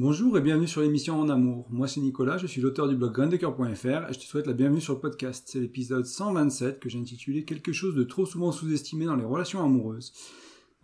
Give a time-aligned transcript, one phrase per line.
[0.00, 1.66] Bonjour et bienvenue sur l'émission En Amour.
[1.70, 4.80] Moi c'est Nicolas, je suis l'auteur du blog graindecoeur.fr et je te souhaite la bienvenue
[4.80, 5.48] sur le podcast.
[5.50, 9.60] C'est l'épisode 127 que j'ai intitulé Quelque chose de trop souvent sous-estimé dans les relations
[9.60, 10.12] amoureuses.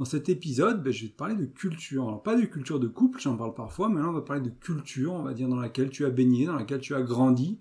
[0.01, 2.09] Dans cet épisode, ben, je vais te parler de culture.
[2.09, 4.51] Alors pas de culture de couple, j'en parle parfois, mais là on va parler de
[4.51, 7.61] culture, on va dire dans laquelle tu as baigné, dans laquelle tu as grandi.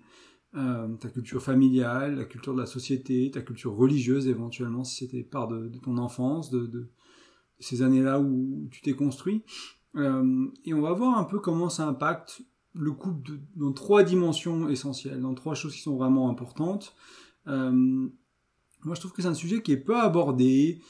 [0.56, 5.22] Euh, ta culture familiale, la culture de la société, ta culture religieuse éventuellement si c'était
[5.22, 6.90] part de, ton enfance, de
[7.60, 9.44] ces années-là où tu t'es construit.
[9.96, 12.42] Euh, et on va voir un peu comment ça impacte
[12.74, 16.94] le couple dans trois dimensions essentielles, dans trois choses qui sont vraiment importantes.
[17.46, 20.80] Euh, moi, je trouve que c'est un sujet qui est peu abordé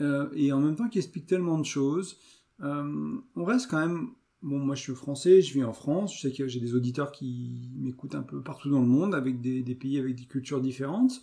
[0.00, 2.18] euh, et en même temps qui explique tellement de choses.
[2.60, 4.10] on reste quand même.
[4.42, 6.16] Bon, moi, je suis français, je vis en France.
[6.16, 9.40] Je sais que j'ai des auditeurs qui m'écoutent un peu partout dans le monde, avec
[9.40, 11.22] des, pays avec des cultures différentes.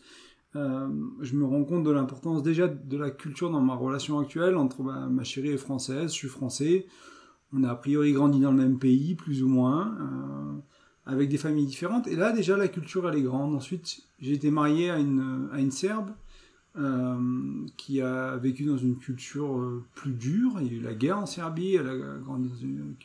[0.55, 4.81] je me rends compte de l'importance déjà de la culture dans ma relation actuelle entre
[4.81, 6.87] ma chérie est française, je suis français
[7.53, 10.59] on a a priori grandi dans le même pays, plus ou moins, euh,
[11.05, 12.07] avec des familles différentes.
[12.07, 13.55] Et là, déjà, la culture, elle est grande.
[13.55, 16.11] Ensuite, j'ai été marié à une, à une Serbe
[16.77, 17.17] euh,
[17.77, 20.53] qui a vécu dans une culture euh, plus dure.
[20.61, 22.95] Il y a eu la guerre en Serbie, elle a grandi dans une,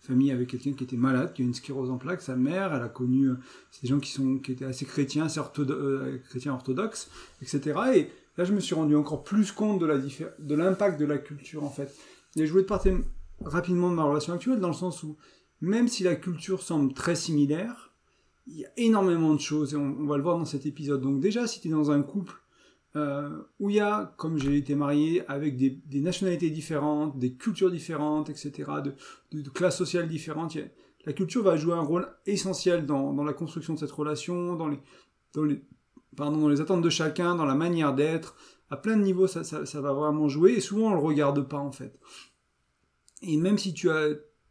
[0.00, 2.20] famille avec quelqu'un qui était malade, qui a une sclérose en plaques.
[2.20, 3.30] Sa mère, elle a connu
[3.80, 5.40] des gens qui, sont, qui étaient assez chrétiens, assez
[6.28, 7.10] chrétiens orthodoxes,
[7.40, 7.60] etc.
[7.94, 11.64] Et là, je me suis rendu encore plus compte de l'impact de, de la culture,
[11.64, 11.90] en fait.
[12.36, 12.98] Voulais te partager
[13.44, 15.16] rapidement de ma relation actuelle, dans le sens où
[15.60, 17.94] même si la culture semble très similaire,
[18.46, 21.00] il y a énormément de choses, et on, va le voir dans cet épisode.
[21.00, 22.34] Donc déjà, si tu es dans un couple
[22.96, 27.70] euh, où il y a, comme j'ai été marié, avec des, nationalités différentes, des cultures
[27.70, 28.70] différentes, etc.,
[29.32, 30.56] de, classes sociales différentes,
[31.06, 34.78] la culture va jouer un rôle essentiel dans, la construction de cette relation, dans les,
[35.32, 35.62] dans les,
[36.16, 38.36] pardon, dans les attentes de chacun, dans la manière d'être.
[38.70, 41.48] À plein de niveaux, ça, ça, ça va vraiment jouer, et souvent on le regarde
[41.48, 41.98] pas en fait.
[43.26, 44.08] Et même si tu as,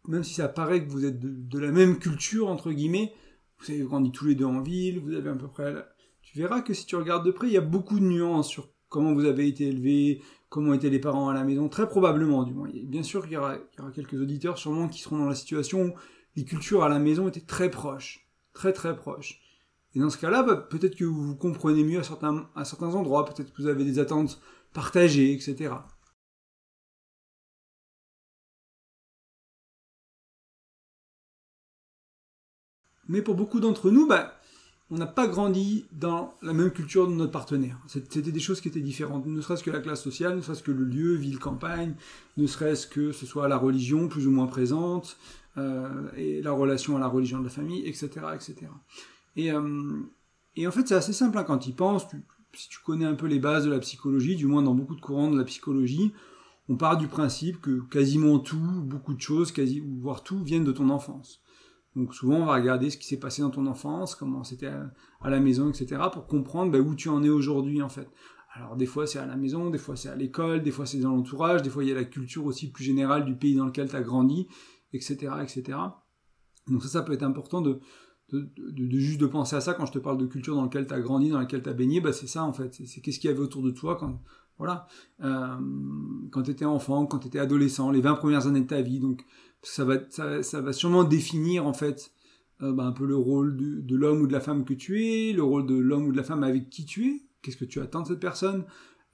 [0.08, 3.14] même si ça paraît que vous êtes de, la même culture, entre guillemets,
[3.60, 5.74] vous avez grandi tous les deux en ville, vous avez à peu près,
[6.22, 8.70] tu verras que si tu regardes de près, il y a beaucoup de nuances sur
[8.90, 12.54] comment vous avez été élevé, comment étaient les parents à la maison, très probablement du
[12.54, 12.70] moins.
[12.72, 13.58] Bien sûr qu'il y, aura,
[13.94, 15.94] quelques auditeurs sûrement qui seront dans la situation où
[16.36, 19.40] les cultures à la maison étaient très proches, très très proches.
[19.96, 22.94] Et dans ce cas-là, bah, peut-être que vous vous comprenez mieux à certains, à certains
[22.96, 24.42] endroits, peut-être que vous avez des attentes
[24.74, 25.74] partagées, etc.
[33.08, 34.40] Mais pour beaucoup d'entre nous, bah,
[34.92, 37.78] on n'a pas grandi dans la même culture de notre partenaire.
[37.88, 40.72] C'était des choses qui étaient différentes, ne serait-ce que la classe sociale, ne serait-ce que
[40.72, 41.96] le lieu, ville, campagne,
[42.38, 45.18] ne serait-ce que ce soit la religion plus ou moins présente,
[45.58, 48.10] euh, et la relation à la religion de la famille, etc.
[48.34, 48.56] etc.
[49.36, 50.02] Et, euh,
[50.56, 52.06] et en fait, c'est assez simple hein, quand y penses.
[52.54, 55.02] si tu connais un peu les bases de la psychologie, du moins dans beaucoup de
[55.02, 56.12] courants de la psychologie,
[56.70, 60.72] on part du principe que quasiment tout, beaucoup de choses, quasi, voire tout, viennent de
[60.72, 61.43] ton enfance.
[61.96, 64.72] Donc souvent, on va regarder ce qui s'est passé dans ton enfance, comment c'était
[65.22, 68.08] à, la maison, etc., pour comprendre bah, où tu en es aujourd'hui, en fait.
[68.56, 71.00] Alors des fois c'est à la maison, des fois c'est à l'école, des fois c'est
[71.00, 73.66] dans l'entourage, des fois il y a la culture aussi plus générale du pays dans
[73.66, 74.48] lequel tu as grandi,
[74.94, 75.80] etc., etc.
[76.68, 77.80] Donc ça, ça peut être important de,
[79.00, 81.02] juste de penser à ça quand je te parle de culture dans laquelle tu as
[81.02, 83.34] grandi, dans laquelle tu as baigné, bah c'est ça en fait, c'est qu'est-ce qu'il y
[83.34, 84.22] avait autour de toi quand,
[84.58, 84.88] voilà,
[85.24, 85.58] euh,
[86.32, 89.00] quand tu étais enfant, quand tu étais adolescent, les 20 premières années de ta vie,
[89.00, 89.26] donc
[89.62, 92.12] ça va, ça, va sûrement définir en fait
[92.62, 95.34] euh, bah, un peu le rôle de, l'homme ou de la femme que tu es,
[95.34, 97.80] le rôle de l'homme ou de la femme avec qui tu es, qu'est-ce que tu
[97.80, 98.66] attends de cette personne,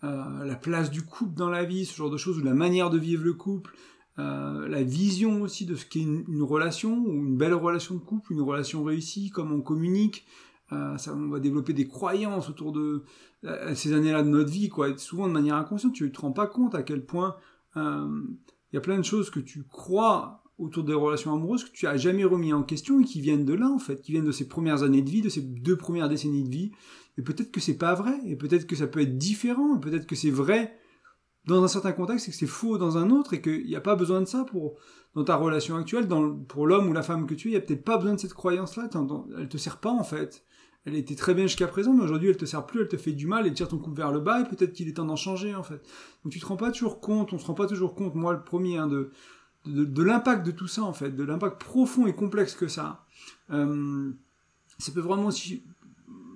[0.03, 2.89] euh, la place du couple dans la vie, ce genre de choses, ou la manière
[2.89, 3.75] de vivre le couple,
[4.17, 8.41] la vision aussi de ce qu'est une, relation, ou une belle relation de couple, une
[8.41, 10.25] relation réussie, comment on communique.
[10.69, 13.03] Ça, on va développer des croyances autour de
[13.73, 14.97] ces années-là de notre vie, quoi.
[14.97, 17.35] souvent de manière inconsciente, tu ne te rends pas compte à quel point
[17.75, 21.87] il y a plein de choses que tu crois autour des relations amoureuses que tu
[21.87, 24.31] as jamais remis en question et qui viennent de là en fait, qui viennent de
[24.31, 26.71] ces premières années de vie, de ces deux premières décennies de vie.
[27.17, 30.05] Et peut-être que c'est pas vrai, et peut-être que ça peut être différent, et peut-être
[30.05, 30.77] que c'est vrai
[31.45, 33.81] dans un certain contexte et que c'est faux dans un autre et qu'il n'y a
[33.81, 34.75] pas besoin de ça pour
[35.15, 36.07] dans ta relation actuelle,
[36.47, 38.19] pour l'homme ou la femme que tu es, il n'y a peut-être pas besoin de
[38.19, 38.89] cette croyance-là.
[39.37, 40.45] Elle te sert pas en fait.
[40.89, 43.11] Elle était très bien jusqu'à présent, mais aujourd'hui elle te sert plus, elle te fait
[43.11, 45.15] du mal, elle tire ton couple vers le bas et peut-être qu'il est temps d'en
[45.15, 45.81] changer en fait.
[46.23, 48.41] Donc tu te rends pas toujours compte, on se rend pas toujours compte, moi le
[48.43, 49.11] premier, hein, de,
[49.65, 53.05] de, l'impact de tout ça, en fait, de l'impact profond et complexe que ça.
[53.51, 54.11] Euh,
[54.77, 55.29] ça peut vraiment.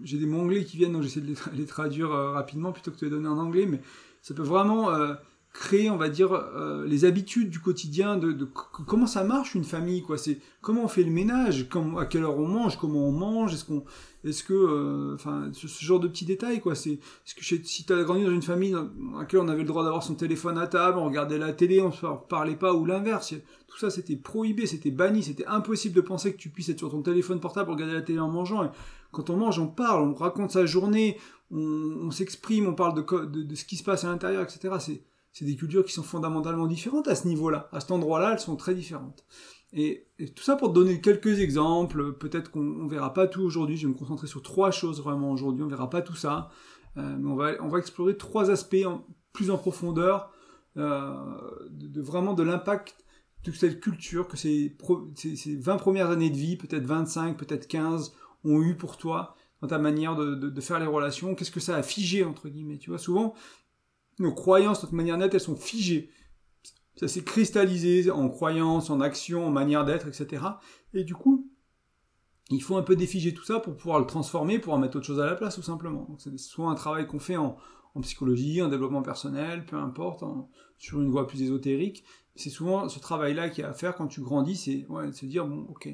[0.04, 2.98] J'ai des mots anglais qui viennent, donc j'essaie de les, traduire euh, rapidement plutôt que
[2.98, 3.82] de les donner en anglais, mais
[4.22, 5.14] ça peut vraiment euh,
[5.54, 8.48] créer, on va dire, euh, les habitudes du quotidien, de, de,
[8.88, 10.18] comment ça marche une famille, quoi?
[10.18, 13.54] C'est comment on fait le ménage, comment, à quelle heure on mange, comment on mange,
[13.54, 13.84] est-ce qu'on,
[14.24, 16.74] est-ce que, euh, enfin, ce, genre de petits détails, quoi?
[16.74, 19.84] C'est, est-ce que si t'as grandi dans une famille dans laquelle on avait le droit
[19.84, 23.36] d'avoir son téléphone à table, on regardait la télé, on se parlait pas ou l'inverse,
[23.68, 26.90] tout ça c'était prohibé, c'était banni, c'était impossible de penser que tu puisses être sur
[26.90, 28.64] ton téléphone portable, regarder la télé en mangeant.
[28.64, 28.70] Et
[29.12, 31.20] quand on mange, on parle, on raconte sa journée,
[31.52, 31.60] on,
[32.02, 34.76] on s'exprime, on parle de, de, de, ce qui se passe à l'intérieur, etc.
[34.80, 35.02] C'est
[35.34, 37.68] c'est des cultures qui sont fondamentalement différentes à ce niveau-là.
[37.72, 39.26] À cet endroit-là, elles sont très différentes.
[39.74, 42.14] Et, tout ça pour te donner quelques exemples.
[42.14, 43.76] Peut-être qu'on ne verra pas tout aujourd'hui.
[43.76, 45.64] Je vais me concentrer sur trois choses vraiment aujourd'hui.
[45.64, 46.50] On verra pas tout ça.
[46.98, 48.86] Euh, mais on va, explorer trois aspects
[49.34, 50.32] plus en profondeur
[50.78, 51.12] euh,
[51.72, 53.04] de, vraiment de l'impact
[53.44, 54.78] de cette culture que ces,
[55.16, 58.14] ces, 20 premières années de vie, peut-être 25, peut-être 15,
[58.44, 61.34] ont eu pour toi dans ta manière de, de faire les relations.
[61.34, 62.78] Qu'est-ce que ça a figé, entre guillemets.
[62.78, 63.34] Tu vois, souvent,
[64.20, 66.10] nos croyances, notre manière d'être, elles sont figées.
[66.96, 70.44] Ça s'est cristallisé en croyances, en actions, en manière d'être, etc.
[70.94, 71.50] Et du coup,
[72.50, 75.06] il faut un peu défiger tout ça pour pouvoir le transformer, pour en mettre autre
[75.06, 76.16] chose à la place, tout simplement.
[76.20, 77.58] C'est soit un travail qu'on fait en,
[78.02, 80.24] psychologie, en développement personnel, peu importe,
[80.78, 82.04] sur une voie plus ésotérique.
[82.36, 85.48] C'est souvent ce travail-là qui a à faire quand tu grandis, c'est ouais, se dire,
[85.48, 85.90] bon, ok,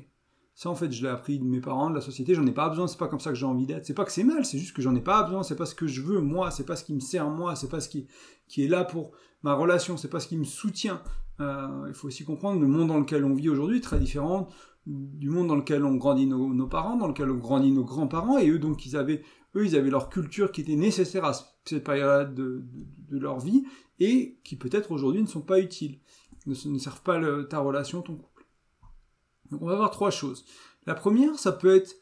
[0.60, 2.36] ça, en fait, je l'ai appris de mes parents, de la société.
[2.36, 2.86] J'en ai pas besoin.
[2.86, 3.86] C'est pas comme ça que j'ai envie d'être.
[3.86, 4.44] C'est pas que c'est mal.
[4.44, 5.42] C'est juste que j'en ai pas besoin.
[5.42, 6.52] C'est pas ce que je veux moi.
[6.52, 7.56] C'est pas ce qui me sert moi.
[7.56, 8.08] C'est pas ce qui,
[8.50, 9.96] qui est là pour ma relation.
[9.96, 11.02] C'est pas ce qui me soutient.
[11.40, 14.50] Euh, il faut aussi comprendre le monde dans lequel on vit aujourd'hui très différent
[14.86, 18.38] du monde dans lequel ont grandi nos, parents, dans lequel ont grandi nos grands-parents.
[18.38, 19.22] Et eux, donc, ils avaient,
[19.56, 21.32] eux, ils avaient leur culture qui était nécessaire à
[21.64, 22.66] cette période de,
[23.08, 23.64] de, leur vie
[24.02, 26.00] et qui peut-être aujourd'hui ne sont pas utiles,
[26.48, 28.20] ne, ne servent pas ta relation, ton.
[29.52, 30.46] Donc on va voir trois choses.
[30.86, 31.96] La première, ça peut être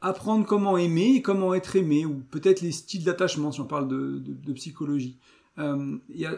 [0.00, 3.88] apprendre comment aimer et comment être aimé, ou peut-être les styles d'attachement, si on parle
[3.88, 5.18] de, psychologie.
[5.58, 5.96] Euh,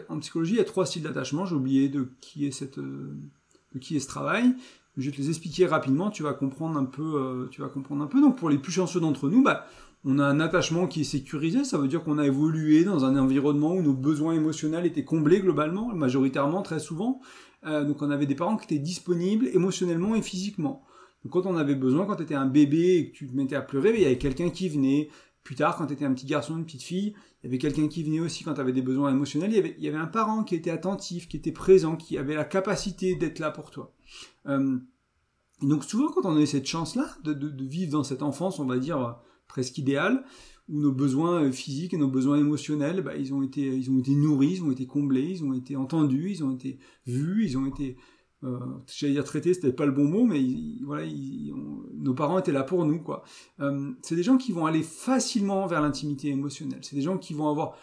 [0.09, 3.15] en psychologie, il y a trois styles d'attachement, j'ai oublié de qui est cette, euh,
[3.73, 4.55] de qui est ce travail.
[4.97, 8.03] Je vais te les expliquer rapidement, tu vas comprendre un peu, euh, tu vas comprendre
[8.03, 8.19] un peu.
[8.19, 9.67] Donc pour les plus chanceux d'entre nous, bah,
[10.03, 13.15] on a un attachement qui est sécurisé, ça veut dire qu'on a évolué dans un
[13.15, 17.21] environnement où nos besoins émotionnels étaient comblés globalement, majoritairement, très souvent.
[17.65, 20.83] Euh, donc on avait des parents qui étaient disponibles émotionnellement et physiquement.
[21.23, 23.55] Donc quand on avait besoin, quand tu étais un bébé et que tu te mettais
[23.55, 25.09] à pleurer, il y avait quelqu'un qui venait.
[25.43, 27.87] Plus tard, quand tu étais un petit garçon, une petite fille, il y avait quelqu'un
[27.87, 29.51] qui venait aussi quand tu avais des besoins émotionnels.
[29.51, 33.15] Il y, avait, un parent qui était attentif, qui était présent, qui avait la capacité
[33.15, 33.91] d'être là pour toi.
[34.45, 34.77] Euh,
[35.63, 38.77] donc souvent, quand on a cette chance-là de, de, vivre dans cette enfance, on va
[38.77, 39.17] dire
[39.47, 40.23] presque idéale,
[40.71, 43.69] où nos besoins euh, physiques et nos besoins émotionnels, bah, ils, ont été,
[44.09, 47.65] nourris, ils ont été comblés, ils ont été entendus, ils ont été vus, ils ont
[47.65, 47.97] été,
[48.43, 48.57] euh,
[48.87, 50.41] j'allais dire traités, c'était pas le bon mot, mais
[50.83, 51.05] voilà,
[51.93, 53.23] nos parents étaient là pour nous, quoi.
[53.59, 56.79] Euh, c'est des gens qui vont aller facilement vers l'intimité émotionnelle.
[56.81, 57.75] C'est des gens qui vont avoir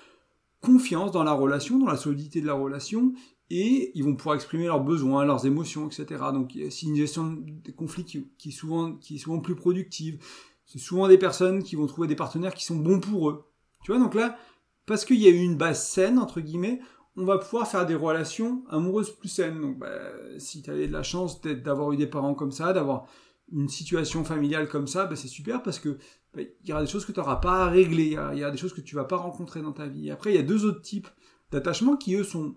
[0.63, 3.13] confiance dans la relation, dans la solidité de la relation,
[3.51, 6.07] et ils vont pouvoir exprimer leurs besoins, leurs émotions, etc.
[6.33, 10.19] Donc c'est une gestion des conflits qui, souvent, qui est souvent plus productive
[10.69, 13.45] c'est souvent des personnes qui vont trouver des partenaires qui sont bons pour eux.
[13.83, 14.37] Tu vois, donc là,
[14.87, 16.81] parce qu'il y a eu une base saine, entre guillemets,
[17.17, 19.61] on va pouvoir faire des relations amoureuses plus saines.
[19.61, 19.89] Donc, bah,
[20.39, 23.07] si tu avais de la chance d'avoir eu des parents comme ça, d'avoir
[23.51, 25.99] une situation familiale comme ça, bah, c'est super parce que
[26.35, 28.51] bah, il y aura des choses que tu n'auras pas à régler, il y, a,
[28.51, 30.11] des choses que tu vas pas rencontrer dans ta vie.
[30.11, 31.09] après, il y a deux autres types
[31.51, 32.55] d'attachements qui, eux, sont,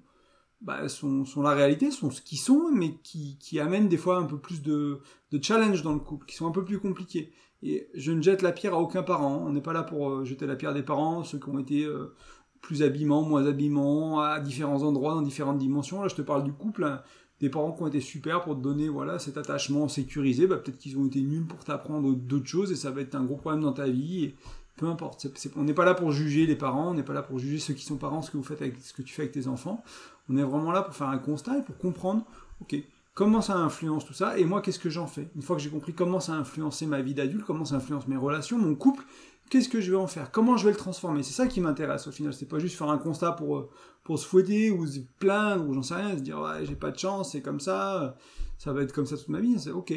[0.88, 4.38] sont, la réalité, sont ce qu'ils sont, mais qui, qui, amènent des fois un peu
[4.38, 5.00] plus de,
[5.32, 7.32] de challenge dans le couple, qui sont un peu plus compliqués.
[7.64, 9.44] Et je ne jette la pierre à aucun parent.
[9.46, 11.84] On n'est pas là pour euh, jeter la pierre des parents, ceux qui ont été
[11.84, 12.14] euh,
[12.62, 16.02] plus habillement, moins habillement, à différents endroits, dans différentes dimensions.
[16.02, 16.84] Là, je te parle du couple.
[16.84, 17.02] Hein.
[17.40, 20.48] Des parents qui ont été super pour te donner voilà cet attachement sécurisé.
[20.48, 23.24] Bah, peut-être qu'ils ont été nuls pour t'apprendre d'autres choses et ça va être un
[23.24, 24.26] gros problème dans ta vie.
[24.26, 24.36] Et
[24.82, 25.28] peu importe.
[25.56, 27.74] on n'est pas là pour juger les parents, on n'est pas là pour juger ceux
[27.74, 29.84] qui sont parents, ce que vous faites avec ce que tu fais avec tes enfants.
[30.30, 32.26] On est vraiment là pour faire un constat et pour comprendre.
[32.62, 32.76] Ok,
[33.14, 35.70] comment ça influence tout ça, et moi qu'est-ce que j'en fais Une fois que j'ai
[35.70, 39.04] compris comment ça a influencé ma vie d'adulte, comment ça influence mes relations, mon couple,
[39.50, 42.08] qu'est-ce que je vais en faire Comment je vais le transformer C'est ça qui m'intéresse
[42.08, 43.70] au final, c'est pas juste faire un constat pour, euh,
[44.04, 46.92] pour se fouetter ou se plaindre ou j'en sais rien, se dire ouais j'ai pas
[46.92, 48.16] de chance, c'est comme ça,
[48.58, 49.94] ça va être comme ça toute ma vie, c'est ok.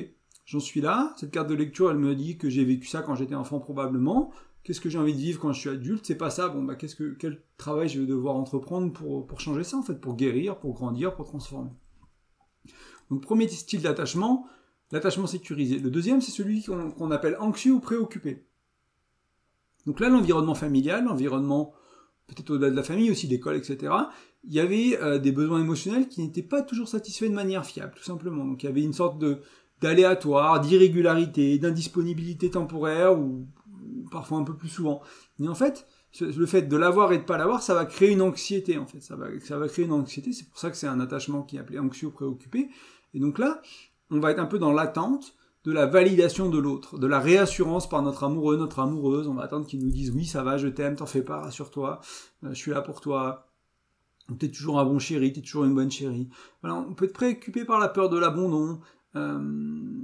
[0.47, 3.15] J'en suis là, cette carte de lecture elle me dit que j'ai vécu ça quand
[3.15, 4.31] j'étais enfant probablement,
[4.65, 6.75] qu'est-ce que j'ai envie de vivre quand je suis adulte, c'est pas ça, bon bah
[6.75, 10.17] qu'est-ce que quel travail je vais devoir entreprendre pour, pour changer ça en fait, pour
[10.17, 11.71] guérir, pour grandir, pour transformer.
[13.11, 14.47] Donc premier style d'attachement,
[14.93, 15.79] l'attachement sécurisé.
[15.79, 18.45] Le deuxième, c'est celui qu'on appelle anxieux ou préoccupé.
[19.87, 21.75] Donc là, l'environnement familial, l'environnement
[22.27, 23.93] peut-être au-delà de la famille, aussi l'école, etc.,
[24.45, 27.93] il y avait euh, des besoins émotionnels qui n'étaient pas toujours satisfaits de manière fiable,
[27.97, 28.45] tout simplement.
[28.45, 29.23] Donc il y avait une sorte
[29.81, 33.47] d'aléatoire, d'irrégularité, d'indisponibilité temporaire, ou
[34.11, 35.03] parfois un peu plus souvent.
[35.39, 35.87] Mais en fait,
[36.21, 39.01] le fait de l'avoir et de pas l'avoir, ça va créer une anxiété en fait.
[39.01, 40.33] Ça va, ça va créer une anxiété.
[40.33, 42.69] C'est pour ça que c'est un attachement qui est appelé anxieux préoccupé.
[43.15, 43.63] Et donc là,
[44.11, 47.89] on va être un peu dans l'attente de la validation de l'autre, de la réassurance
[47.89, 49.29] par notre amoureux, notre amoureuse.
[49.29, 52.01] On va attendre qu'il nous dise oui, ça va, je t'aime, t'en fais pas, rassure-toi,
[52.45, 53.51] euh, je suis là pour toi.
[54.39, 56.29] T'es toujours un bon chéri, t'es toujours une bonne chérie.
[56.63, 58.81] Voilà, on peut être préoccupé par la peur de l'abandon.
[59.17, 60.03] Euh,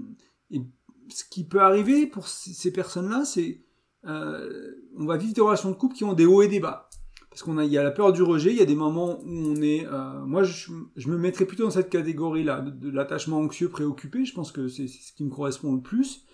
[0.50, 0.62] et
[1.09, 3.62] ce qui peut arriver pour ces personnes-là, c'est
[4.07, 6.89] euh, on va vivre des relations de couple qui ont des hauts et des bas.
[7.30, 9.20] Parce qu'on a, il y a la peur du rejet, il y a des moments
[9.20, 13.68] où on est, euh, moi je, me mettrais plutôt dans cette catégorie-là, de, l'attachement anxieux,
[13.68, 16.26] préoccupé, je pense que c'est ce qui me correspond le plus.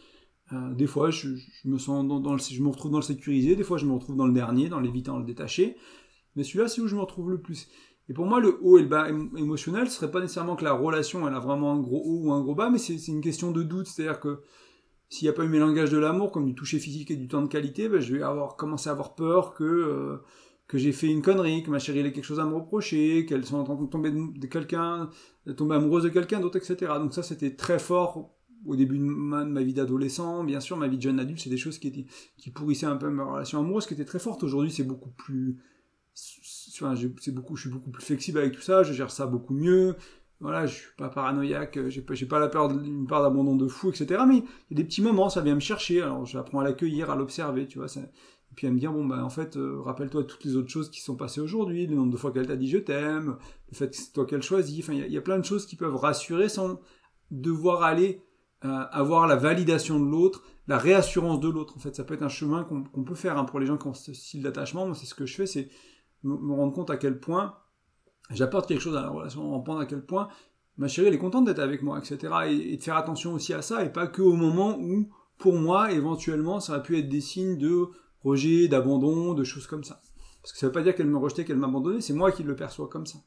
[0.52, 1.28] Euh, des fois, je,
[1.66, 4.16] me sens dans, le, je me retrouve dans le sécurisé, des fois je me retrouve
[4.16, 5.76] dans le dernier, dans l'évitant, le détaché.
[6.34, 7.68] Mais celui-là, c'est où je me retrouve le plus.
[8.08, 10.72] Et pour moi, le haut et le bas émotionnel, ce serait pas nécessairement que la
[10.72, 13.50] relation, elle a vraiment un gros haut ou un gros bas, mais c'est une question
[13.50, 13.86] de doute.
[13.86, 14.40] C'est-à-dire que
[15.08, 17.26] s'il n'y a pas eu mes langages de l'amour, comme du toucher physique et du
[17.26, 20.18] temps de qualité, ben, je vais avoir commencé à avoir peur que euh,
[20.68, 23.44] que j'ai fait une connerie, que ma chérie ait quelque chose à me reprocher, qu'elle
[23.44, 25.10] soit en train de tomber de, quelqu'un,
[25.56, 26.92] tomber amoureuse de quelqu'un d'autre, etc.
[26.98, 30.42] Donc ça, c'était très fort au début de ma, vie d'adolescent.
[30.42, 32.06] Bien sûr, ma vie de jeune adulte, c'est des choses qui étaient
[32.36, 34.42] qui pourrissaient un peu ma relation amoureuse, qui était très forte.
[34.42, 35.56] Aujourd'hui, c'est beaucoup plus,
[36.14, 38.82] je suis beaucoup plus flexible avec tout ça.
[38.82, 39.94] Je gère ça beaucoup mieux
[40.40, 43.88] voilà, je suis pas paranoïaque, j'ai pas, pas la peur d'une part d'abandon de fou,
[43.88, 44.22] etc.
[44.28, 44.38] Mais
[44.70, 46.02] il y a des petits moments, ça vient me chercher.
[46.02, 47.88] Alors j'apprends à l'accueillir, à l'observer, tu vois.
[48.56, 51.00] Puis à me dire bon bah en fait, euh, rappelle-toi toutes les autres choses qui
[51.00, 53.36] sont passées aujourd'hui, le nombre de fois qu'elle t'a dit je t'aime,
[53.70, 54.82] le fait que c'est toi qu'elle choisit.
[54.82, 56.80] Enfin, il y, a plein de choses qui peuvent rassurer sans
[57.30, 58.22] devoir aller
[58.64, 61.76] euh, avoir la validation de l'autre, la réassurance de l'autre.
[61.76, 63.86] En fait, ça peut être un chemin qu'on, peut faire hein, pour les gens qui
[63.86, 64.86] ont ce style d'attachement.
[64.86, 65.68] Moi, c'est ce que je fais, c'est
[66.22, 67.56] me rendre compte à quel point
[68.30, 70.28] j'apporte quelque chose à la relation, en prendre à quel point
[70.78, 72.32] ma chérie elle est contente d'être avec moi, etc.
[72.48, 75.92] Et, de faire attention aussi à ça, et pas que au moment où, pour moi,
[75.92, 77.88] éventuellement, ça aurait pu être des signes de
[78.26, 80.00] rejet, d'abandon, de choses comme ça.
[80.42, 82.54] Parce que ça veut pas dire qu'elle me rejetait, qu'elle m'abandonnait, c'est moi qui le
[82.54, 83.18] perçois comme ça.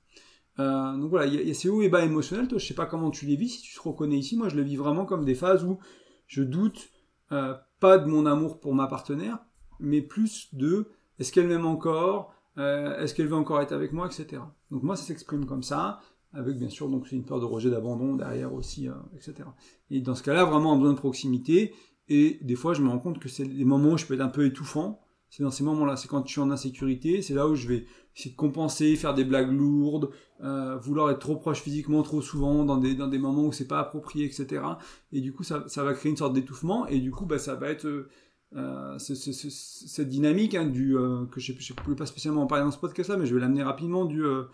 [0.60, 2.86] Euh, donc voilà, il y, a ces hauts et bas émotionnels, toi je sais pas
[2.86, 5.24] comment tu les vis, si tu te reconnais ici, moi je le vis vraiment comme
[5.24, 5.80] des phases où
[6.28, 6.90] je doute
[7.32, 9.40] euh, pas de mon amour pour ma partenaire,
[9.80, 10.88] mais plus de
[11.18, 14.42] est-ce qu'elle m'aime encore, euh, est-ce qu'elle veut encore être avec moi, etc.
[14.72, 16.02] Donc moi, ça s'exprime comme ça,
[16.34, 19.48] avec bien sûr donc une peur de rejet, d'abandon derrière aussi, etc.
[19.90, 21.74] Et dans ce cas-là, vraiment un besoin de proximité.
[22.10, 24.22] Et des fois, je me rends compte que c'est des moments où je peux être
[24.22, 25.00] un peu étouffant.
[25.30, 27.86] C'est dans ces moments-là, c'est quand je suis en insécurité, c'est là où je vais
[28.16, 30.10] essayer de compenser, faire des blagues lourdes,
[30.42, 33.68] euh, vouloir être trop proche physiquement trop souvent dans des, dans des moments où c'est
[33.68, 34.64] pas approprié, etc.
[35.12, 37.54] Et du coup, ça, ça va créer une sorte d'étouffement, et du coup, bah, ça
[37.54, 38.08] va être
[38.56, 42.72] euh, cette dynamique hein, du euh, que je ne pouvais pas spécialement en parler dans
[42.72, 44.46] ce podcast là mais je vais l'amener rapidement du euh,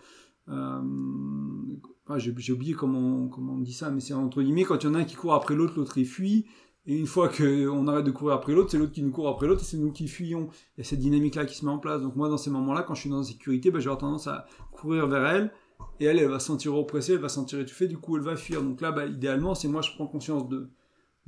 [2.18, 4.94] j'ai oublié comment, comment on dit ça mais c'est entre guillemets quand il y en
[4.96, 6.44] a un qui court après l'autre l'autre il fuit
[6.86, 9.46] et une fois qu'on arrête de courir après l'autre c'est l'autre qui nous court après
[9.46, 10.48] l'autre et c'est nous qui fuyons.
[10.76, 12.00] Il y a cette dynamique là qui se met en place.
[12.00, 13.98] Donc moi dans ces moments là quand je suis dans la sécurité ben, vais avoir
[13.98, 15.52] tendance à courir vers elle
[15.98, 17.88] et elle elle va se sentir oppressée elle va se sentir étouffée.
[17.88, 18.62] Du coup elle va fuir.
[18.62, 20.70] Donc là bah, idéalement c'est moi je prends conscience de,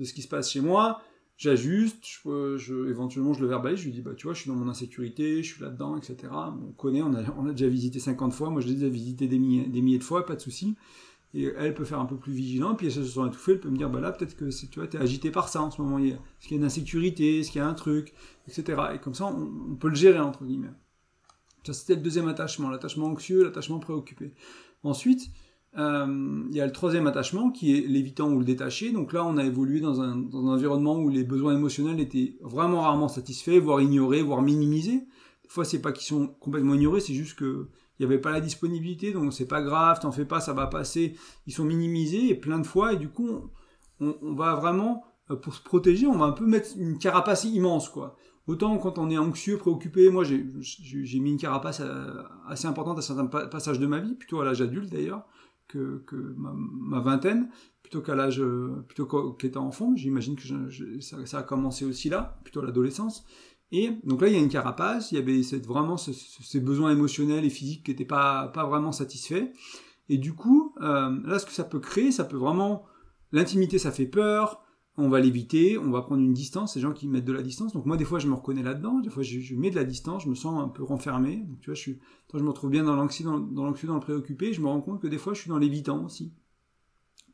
[0.02, 1.00] ce qui se passe chez moi.
[1.36, 2.04] J'ajuste,
[2.88, 5.40] éventuellement je le verbalise, je lui dis bah tu vois je suis dans mon insécurité,
[5.42, 6.16] je suis là-dedans, etc.
[6.32, 9.28] On connaît, on a, on a déjà visité 50 fois, moi je l'ai déjà visité
[9.28, 10.74] des milliers, des milliers de fois, pas de souci.
[11.34, 13.68] Et elle peut faire un peu plus vigilant, puis elle se sent étouffée, elle peut
[13.68, 15.98] me dire bah là peut-être que tu vois t'es agité par ça en ce moment,
[15.98, 16.16] est-ce
[16.48, 18.14] qu'il y a une insécurité, est-ce qu'il y a un truc,
[18.48, 18.80] etc.
[18.94, 20.72] Et comme ça on, peut le gérer entre guillemets.
[21.64, 24.32] Ça c'était le deuxième attachement, l'attachement anxieux, l'attachement préoccupé.
[24.82, 25.30] Ensuite,
[25.76, 28.90] euh, il y a le troisième attachement qui est l'évitant ou le détaché.
[28.90, 32.36] Donc là, on a évolué dans un, dans un, environnement où les besoins émotionnels étaient
[32.40, 35.06] vraiment rarement satisfaits, voire ignorés, voire minimisés.
[35.42, 37.68] Des fois, c'est pas qu'ils sont complètement ignorés, c'est juste que
[37.98, 40.66] il n'y avait pas la disponibilité, donc c'est pas grave, t'en fais pas, ça va
[40.66, 41.16] passer.
[41.46, 43.50] Ils sont minimisés et plein de fois, et du coup,
[44.00, 47.88] on, va vraiment, euh, pour se protéger, on va un peu mettre une carapace immense,
[47.88, 48.16] quoi.
[48.46, 53.02] Autant quand on est anxieux, préoccupé, moi j'ai mis une carapace euh, assez importante à
[53.02, 55.26] certains passages de ma vie, plutôt à l'âge adulte d'ailleurs,
[55.66, 56.02] que,
[56.38, 57.50] ma, vingtaine,
[57.82, 58.42] plutôt qu'à l'âge,
[58.86, 59.94] plutôt qu'étant enfant.
[59.96, 60.44] J'imagine que
[61.00, 63.26] ça, a commencé aussi là, plutôt à l'adolescence.
[63.70, 67.44] Et donc là, il y a une carapace, il y avait vraiment ces besoins émotionnels
[67.44, 69.52] et physiques qui n'étaient pas, pas vraiment satisfaits.
[70.08, 72.84] Et du coup, euh, là, ce que ça peut créer, ça peut vraiment...
[73.30, 74.62] L'intimité, ça fait peur,
[74.96, 77.74] on va l'éviter, on va prendre une distance, ces gens qui mettent de la distance.
[77.74, 80.24] Donc moi, des fois, je me reconnais là-dedans, des fois, je, mets de la distance,
[80.24, 81.36] je me sens un peu renfermé.
[81.36, 81.98] Donc tu vois, je, suis,
[82.32, 85.02] je me retrouve bien dans l'anxiété, dans, dans, dans le préoccupé, je me rends compte
[85.02, 86.32] que des fois, je suis dans l'évitant aussi.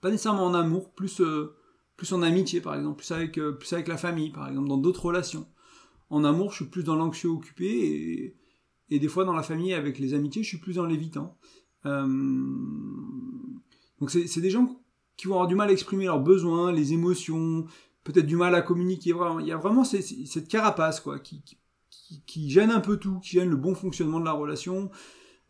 [0.01, 1.55] Pas nécessairement en amour, plus, euh,
[1.97, 4.79] plus en amitié, par exemple, plus avec, euh, plus avec la famille, par exemple, dans
[4.79, 5.47] d'autres relations.
[6.15, 8.37] En amour, je suis plus dans l'anxieux occupé,
[8.89, 11.37] et, des fois, dans la famille, avec les amitiés, je suis plus dans l'évitant.
[11.87, 12.07] Euh,
[13.99, 14.81] donc c'est des gens
[15.17, 17.67] qui vont avoir du mal à exprimer leurs besoins, les émotions,
[18.05, 19.13] peut-être du mal à communiquer.
[19.41, 21.03] Il y a vraiment cette carapace
[22.27, 24.93] qui, gêne un peu tout, qui gêne le bon fonctionnement de la relation,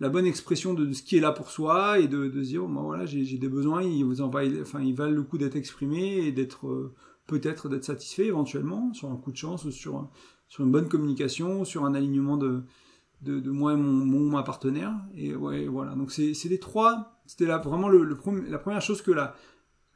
[0.00, 3.04] la bonne expression de, ce qui est là pour soi et de, se dire, voilà,
[3.04, 6.94] j'ai des besoins, ils, valent le coup d'être exprimés et d'être euh,
[7.26, 10.08] peut-être d'être satisfait éventuellement sur un coup de chance ou sur,
[10.48, 12.62] sur une bonne communication, sur un alignement de,
[13.22, 14.94] de, moi et mon, mon, ma partenaire.
[15.14, 15.94] Et ouais, voilà.
[15.94, 17.20] Donc c'est les trois.
[17.26, 18.16] C'était là vraiment le, le,
[18.48, 19.34] la première chose que la,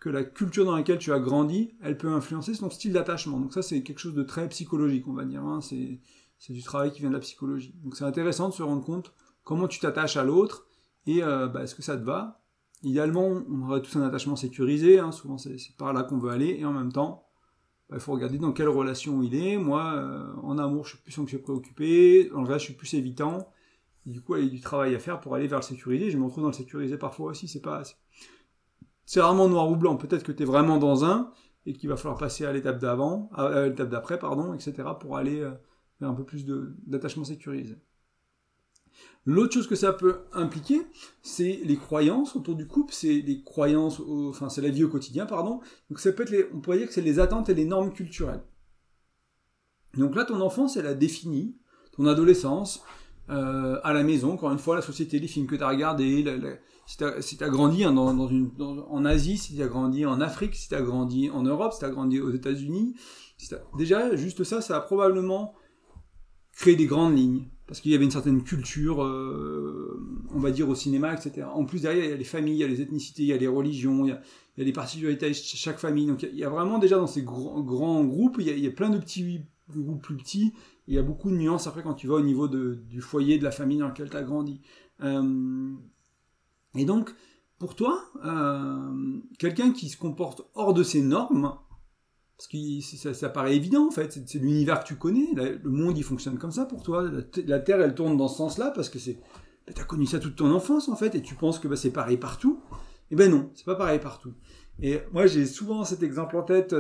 [0.00, 3.38] que la culture dans laquelle tu as grandi, elle peut influencer ton style d'attachement.
[3.38, 5.42] Donc ça, c'est quelque chose de très psychologique, on va dire.
[5.42, 5.60] Hein.
[5.60, 7.74] C'est du travail qui vient de la psychologie.
[7.82, 9.12] Donc c'est intéressant de se rendre compte
[9.44, 10.66] comment tu t'attaches à l'autre
[11.06, 12.42] et euh, bah, est-ce que ça te va?
[12.82, 14.98] Idéalement, on aurait tous un attachement sécurisé.
[14.98, 15.10] Hein.
[15.10, 16.56] Souvent, c'est par là qu'on veut aller.
[16.60, 17.27] Et en même temps,
[17.92, 19.56] il faut regarder dans quelle relation il est.
[19.56, 22.30] Moi, euh, en amour, je suis plus anxieux préoccupé.
[22.34, 23.50] En vrai, je suis plus évitant.
[24.06, 26.10] du coup, il y a du travail à faire pour aller vers le sécurisé.
[26.10, 27.48] Je me retrouve dans le sécurisé parfois aussi.
[27.48, 27.82] C'est pas
[29.06, 29.96] c'est rarement noir ou blanc.
[29.96, 31.32] Peut-être que tu es vraiment dans un
[31.64, 34.74] et qu'il va falloir passer à l'étape d'avant, à, l'étape d'après, pardon, etc.
[35.00, 35.52] pour aller euh,
[36.00, 36.44] vers un peu plus
[36.86, 37.78] d'attachement sécurisé.
[39.24, 40.86] L'autre chose que ça peut impliquer,
[41.22, 45.26] c'est les croyances autour du couple, c'est les croyances, enfin c'est la vie au quotidien,
[45.26, 45.60] pardon.
[45.90, 48.42] Donc ça peut être, on pourrait dire que c'est les attentes et les normes culturelles.
[49.98, 51.56] Donc là, ton enfance, elle a défini
[51.92, 52.82] ton adolescence
[53.30, 54.32] euh, à la maison.
[54.32, 56.24] Encore une fois, la société, les films que tu as regardés,
[56.86, 56.96] si
[57.36, 60.80] tu as, grandi hein, en Asie, si tu as grandi en Afrique, si tu as
[60.80, 62.94] grandi en Europe, si tu as grandi aux États-Unis,
[63.76, 65.54] déjà, juste ça, ça a probablement
[66.52, 67.50] créé des grandes lignes.
[67.68, 70.02] Parce qu'il y avait une certaine culture, euh,
[70.34, 71.46] on va dire, au cinéma, etc.
[71.52, 73.32] En plus, derrière, il y a les familles, il y a les ethnicités, il y
[73.34, 74.20] a les religions, il y a,
[74.56, 76.06] les particularités de chaque famille.
[76.06, 78.98] Donc, il y a vraiment déjà dans ces grands, groupes, il y, a, plein de
[78.98, 80.54] petits groupes plus petits.
[80.86, 83.44] Il y a beaucoup de nuances après quand tu vas au niveau du foyer, de
[83.44, 84.62] la famille dans laquelle tu as grandi.
[85.02, 85.74] Euh,
[86.74, 87.14] et donc,
[87.58, 91.52] pour toi, euh, quelqu'un qui se comporte hors de ses normes,
[92.38, 96.04] parce que ça, paraît évident en fait, c'est l'univers que tu connais, le monde il
[96.04, 97.04] fonctionne comme ça pour toi,
[97.46, 99.18] la, Terre elle tourne dans ce sd'une parce que c'est,
[99.66, 101.90] bah, t'as connu ça toute ton enfance en fait, et tu penses que bah, c'est
[101.90, 102.62] pareil partout.
[103.10, 104.34] Eh ben non, c'est pas pareil partout.
[104.80, 106.76] Et moi j'ai souvent cet exemple en tête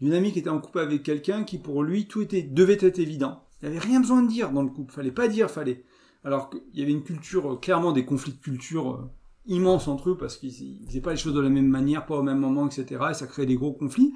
[0.00, 2.98] d'une amie qui était en couple avec quelqu'un qui pour lui tout était devait être
[2.98, 3.44] évident.
[3.62, 5.84] Il n'y avait rien besoin de dire dans le couple, fallait pas dire, fallait
[6.24, 9.08] alors qu'il y avait une culture, euh, clairement des conflits de culture
[9.46, 12.22] immenses entre eux, parce qu'ils faisaient pas les choses de la même manière, pas au
[12.22, 13.00] même moment, etc.
[13.10, 14.12] Et ça créait des gros conflits.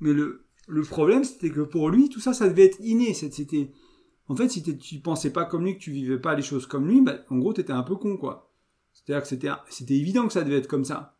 [0.00, 3.14] Mais le, le problème, c'était que pour lui, tout ça, ça devait être inné.
[3.14, 3.72] C'était,
[4.28, 6.86] en fait, si tu pensais pas comme lui, que tu vivais pas les choses comme
[6.86, 8.52] lui, bah, en gros, t'étais un peu con, quoi.
[8.92, 11.18] C'est-à-dire que c'était, c'était évident que ça devait être comme ça.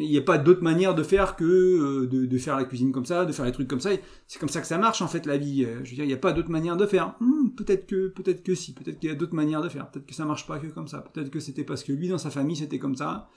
[0.00, 3.04] Il n'y a pas d'autre manière de faire que euh, de, faire la cuisine comme
[3.04, 3.90] ça, de faire les trucs comme ça.
[4.28, 5.64] C'est comme ça que ça marche en fait la vie.
[5.64, 7.16] Euh, je veux dire, il n'y a pas d'autre manière de faire.
[7.18, 9.90] Hmm, peut-être que, peut-être que si, peut-être qu'il y a d'autres manières de faire.
[9.90, 11.00] Peut-être que ça marche pas que comme ça.
[11.00, 13.28] Peut-être que c'était parce que lui dans sa famille c'était comme ça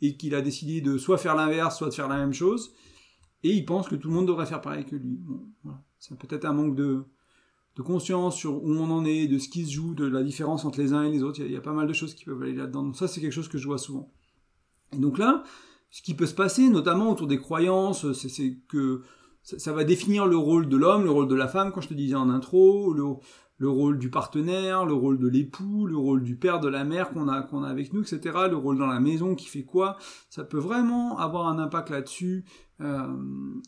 [0.00, 2.74] et qu'il a décidé de soit faire l'inverse, soit de faire la même chose.
[3.42, 5.20] Et il pense que tout le monde devrait faire pareil que lui.
[5.98, 7.04] C'est peut-être un manque de,
[7.84, 10.80] conscience sur où on en est, de ce qui se joue, de la différence entre
[10.80, 11.40] les uns et les autres.
[11.40, 12.84] Il y a, pas mal de choses qui peuvent aller là-dedans.
[12.84, 14.10] Donc ça, c'est quelque chose que je vois souvent.
[14.92, 15.44] Et donc là,
[15.90, 19.02] ce qui peut se passer, notamment autour des croyances, c'est que
[19.42, 21.94] ça, va définir le rôle de l'homme, le rôle de la femme, quand je te
[21.94, 26.60] disais en intro, le, rôle du partenaire, le rôle de l'époux, le rôle du père,
[26.60, 28.20] de la mère qu'on a, a avec nous, etc.
[28.50, 29.96] Le rôle dans la maison qui fait quoi.
[30.30, 32.44] Ça peut vraiment avoir un impact là-dessus.
[32.80, 33.06] Euh,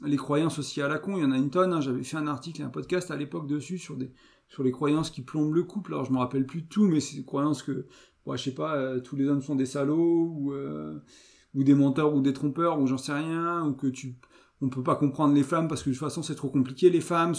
[0.05, 1.73] les croyances aussi à la con, il y en a une tonne.
[1.73, 1.81] Hein.
[1.81, 4.13] J'avais fait un article et un podcast à l'époque dessus sur des
[4.49, 5.93] sur les croyances qui plombent le couple.
[5.93, 7.87] Alors je me rappelle plus de tout, mais c'est des croyances que,
[8.27, 10.99] ouais, je sais pas, euh, tous les hommes sont des salauds ou euh,
[11.59, 14.15] ou des menteurs ou des trompeurs ou j'en sais rien ou que tu
[14.63, 17.01] on peut pas comprendre les femmes parce que de toute façon c'est trop compliqué les
[17.01, 17.35] femmes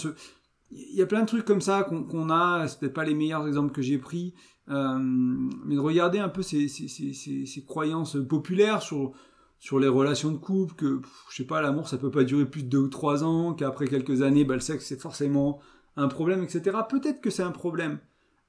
[0.72, 3.48] il y a plein de trucs comme ça qu'on a c'est peut-être pas les meilleurs
[3.48, 4.34] exemples que j'ai pris
[4.70, 9.14] euh, mais de regarder un peu ces, ces, ces, ces, croyances populaires sur
[9.58, 11.02] sur les relations de couple que
[11.32, 13.88] je sais pas l'amour ça peut pas durer plus de deux ou trois ans qu'après
[13.88, 15.60] quelques années bah, le sexe c'est forcément
[15.96, 18.00] un problème etc peut-être que c'est un problème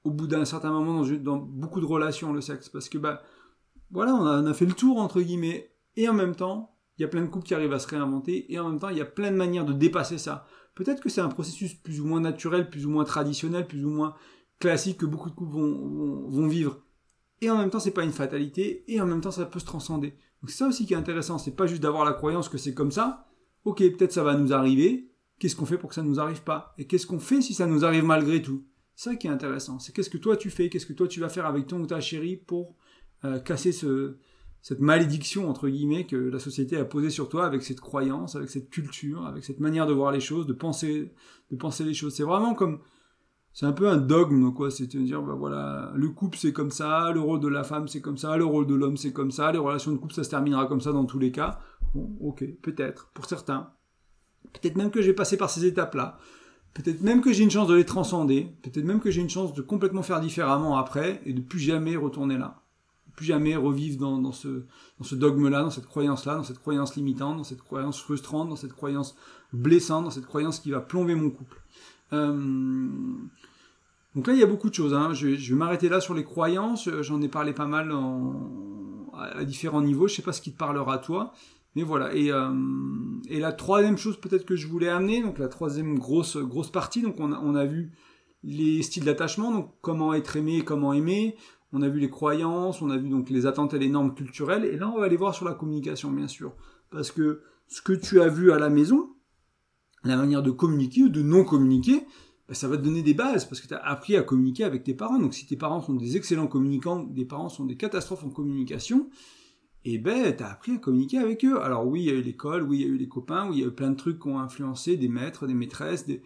[0.02, 3.22] au bout d'un certain moment dans, dans beaucoup de relations le sexe parce que bah
[3.90, 5.72] voilà, on a, fait le tour, entre guillemets.
[5.96, 8.52] Et en même temps, il y a plein de couples qui arrivent à se réinventer.
[8.52, 10.46] Et en même temps, il y a plein de manières de dépasser ça.
[10.74, 13.90] Peut-être que c'est un processus plus ou moins naturel, plus ou moins traditionnel, plus ou
[13.90, 14.14] moins
[14.60, 16.82] classique que beaucoup de couples vont, vivre.
[17.40, 18.84] Et en même temps, c'est pas une fatalité.
[18.86, 20.10] Et en même temps, ça peut se transcender.
[20.40, 21.38] Donc c'est ça aussi qui est intéressant.
[21.38, 23.26] C'est pas juste d'avoir la croyance que c'est comme ça.
[23.64, 25.10] Ok, peut-être ça va nous arriver.
[25.38, 26.74] Qu'est-ce qu'on fait pour que ça ne nous arrive pas?
[26.78, 28.64] Et qu'est-ce qu'on fait si ça nous arrive malgré tout?
[28.94, 29.78] Ça qui est intéressant.
[29.78, 30.68] C'est qu'est-ce que toi tu fais?
[30.68, 32.76] Qu'est-ce que toi tu vas faire avec ton ou ta chérie pour
[33.44, 34.16] casser ce,
[34.62, 38.50] cette malédiction entre guillemets que la société a posée sur toi avec cette croyance, avec
[38.50, 41.12] cette culture, avec cette manière de voir les choses, de penser,
[41.50, 42.14] de penser les choses.
[42.14, 42.80] C'est vraiment comme,
[43.52, 44.70] c'est un peu un dogme quoi.
[44.70, 47.88] C'est de dire bah voilà, le couple c'est comme ça, le rôle de la femme
[47.88, 50.24] c'est comme ça, le rôle de l'homme c'est comme ça, les relations de couple ça
[50.24, 51.58] se terminera comme ça dans tous les cas.
[51.94, 53.70] Bon, ok, peut-être pour certains.
[54.52, 56.18] Peut-être même que j'ai passé par ces étapes là.
[56.74, 59.54] peut-être même que j'ai une chance de les transcender, peut-être même que j'ai une chance
[59.54, 62.62] de complètement faire différemment après et de plus jamais retourner là.
[63.20, 67.60] Plus jamais revivre dans, ce, dogme-là, dans cette croyance-là, dans cette croyance limitante, dans cette
[67.60, 69.14] croyance frustrante, dans cette croyance
[69.52, 71.60] blessante, dans cette croyance qui va plomber mon couple.
[72.14, 72.88] Euh,
[74.14, 74.94] donc là, il y a beaucoup de choses.
[74.94, 75.12] Hein.
[75.12, 76.88] Je, vais m'arrêter là sur les croyances.
[77.02, 77.92] J'en ai parlé pas mal
[79.12, 80.08] à, différents niveaux.
[80.08, 81.34] Je sais pas ce qui te parlera à toi.
[81.76, 82.14] Mais voilà.
[82.14, 82.54] Et, euh,
[83.28, 87.02] et la troisième chose peut-être que je voulais amener, donc la troisième grosse, grosse partie,
[87.02, 87.92] donc on a, on a vu
[88.42, 91.36] les styles d'attachement, donc comment être aimé, comment aimer.
[91.72, 94.64] On a vu les croyances, on a vu donc les attentes et les normes culturelles.
[94.64, 96.52] Et là, on va aller voir sur la communication, bien sûr.
[96.90, 99.10] Parce que ce que tu as vu à la maison,
[100.04, 102.04] la manière de communiquer ou de non communiquer,
[102.48, 104.82] bah, ça va te donner des bases parce que tu as appris à communiquer avec
[104.82, 105.18] tes parents.
[105.18, 109.08] Donc si tes parents sont des excellents communicants, des parents sont des catastrophes en communication,
[109.84, 111.60] et eh ben tu as appris à communiquer avec eux.
[111.62, 113.58] Alors oui, il y a eu l'école, oui, il y a eu les copains, oui,
[113.58, 116.22] il y a eu plein de trucs qui ont influencé, des maîtres, des maîtresses, des,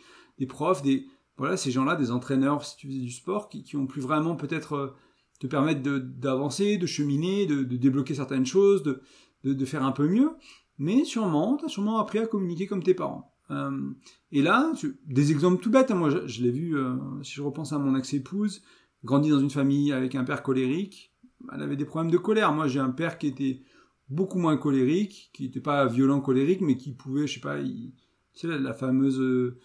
[0.46, 3.86] profs, des voilà, ces gens-là, des entraîneurs si tu faisais du sport, qui, qui ont
[3.86, 4.94] pu vraiment peut-être euh,
[5.40, 9.02] te permettre d'avancer, de, cheminer, de, débloquer certaines choses, de,
[9.44, 10.30] de, faire un peu mieux.
[10.78, 13.32] Mais sûrement, tu as sûrement appris à communiquer comme tes parents.
[13.50, 13.90] Euh,
[14.32, 14.72] et là,
[15.06, 17.96] des exemples tout bêtes, hein, moi je, l'ai vu, euh, si je repense à mon
[17.96, 18.62] ex-épouse,
[19.04, 21.12] grandi dans une famille avec un père colérique,
[21.52, 22.52] elle avait des problèmes de colère.
[22.52, 23.62] Moi j'ai un père qui était
[24.08, 28.58] beaucoup moins colérique, qui n'était pas violent colérique, mais qui pouvait, je sais pas, la,
[28.58, 29.58] la fameuse euh,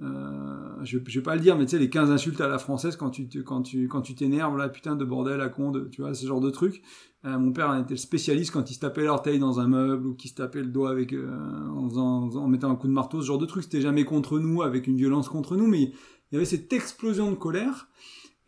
[0.00, 2.96] je, je, vais pas le dire, mais tu sais, les 15 insultes à la française
[2.96, 6.02] quand tu quand tu quand tu t'énerves, là, putain de bordel à con, de, tu
[6.02, 6.82] vois, ce genre de truc.
[7.24, 10.14] Euh, mon père était le spécialiste quand il se tapait l'orteil dans un meuble ou
[10.14, 11.28] qu'il se tapait le doigt avec euh,
[11.68, 13.62] en, mettant un coup de marteau, ce genre de truc.
[13.62, 15.92] C'était jamais contre nous, avec une violence contre nous, mais il
[16.32, 17.88] y avait cette explosion de colère.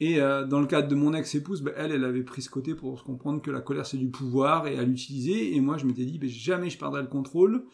[0.01, 2.75] Et euh, dans le cadre de mon ex-épouse, bah, elle, elle avait pris ce côté
[2.75, 5.55] pour se comprendre que la colère c'est du pouvoir et à l'utiliser.
[5.55, 7.65] Et moi, je m'étais dit, bah, jamais je perdrai le contrôle.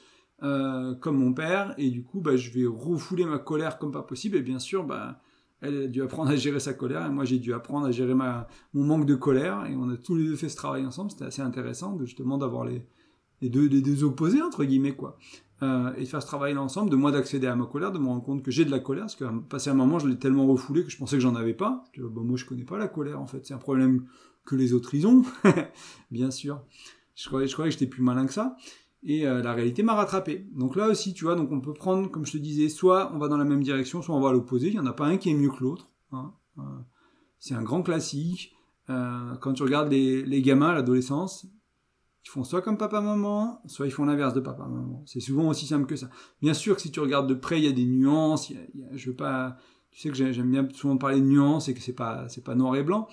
[0.42, 4.02] Euh, comme mon père, et du coup, bah, je vais refouler ma colère comme pas
[4.02, 5.20] possible, et bien sûr, bah,
[5.60, 8.14] elle a dû apprendre à gérer sa colère, et moi j'ai dû apprendre à gérer
[8.14, 11.26] mon manque de colère, et on a tous les deux fait ce travail ensemble, c'était
[11.26, 12.86] assez intéressant, justement d'avoir les,
[13.42, 15.18] deux, opposés, entre guillemets, quoi.
[15.62, 18.06] Euh, et de faire ce travail ensemble, de moi d'accéder à ma colère, de me
[18.06, 20.46] rendre compte que j'ai de la colère, parce que passé un moment, je l'ai tellement
[20.46, 21.84] refoulé que je pensais que j'en avais pas.
[21.92, 23.44] Que, bah, moi, je connais pas la colère, en fait.
[23.44, 24.06] C'est un problème
[24.46, 25.22] que les autres, ils ont,
[26.10, 26.62] bien sûr.
[27.14, 28.56] Je croyais, je croyais que j'étais plus malin que ça
[29.02, 30.46] et euh, la réalité m'a rattrapé.
[30.52, 33.18] Donc là aussi, tu vois, donc on peut prendre, comme je te disais, soit on
[33.18, 34.68] va dans la même direction, soit on va à l'opposé.
[34.68, 35.90] Il n'y en a pas un qui est mieux que l'autre.
[36.12, 36.34] Hein.
[36.58, 36.62] Euh,
[37.38, 38.52] c'est un grand classique.
[38.90, 41.46] Euh, quand tu regardes les, gamins à l'adolescence,
[42.24, 45.02] ils font soit comme papa-maman, soit ils font l'inverse de papa-maman.
[45.06, 46.10] C'est souvent aussi simple que ça.
[46.42, 48.52] Bien sûr que si tu regardes de près, il y a des nuances.
[48.92, 49.56] je veux pas,
[49.90, 52.54] tu sais que j'aime bien souvent parler de nuances et que c'est pas, c'est pas
[52.54, 53.08] noir et blanc.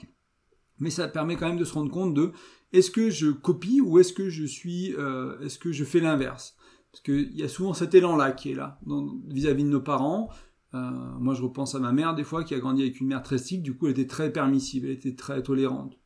[0.79, 2.31] Mais ça permet quand même de se rendre compte de
[2.73, 6.55] est-ce que je copie ou est-ce que je suis, euh, est-ce que je fais l'inverse?
[6.91, 8.79] Parce qu'il y a souvent cet élan-là qui est là
[9.27, 10.29] vis-à-vis de nos parents.
[10.73, 10.79] Euh,
[11.19, 13.37] moi, je repense à ma mère des fois qui a grandi avec une mère très
[13.37, 13.63] stricte.
[13.63, 15.97] Du coup, elle était très permissive, elle était très tolérante.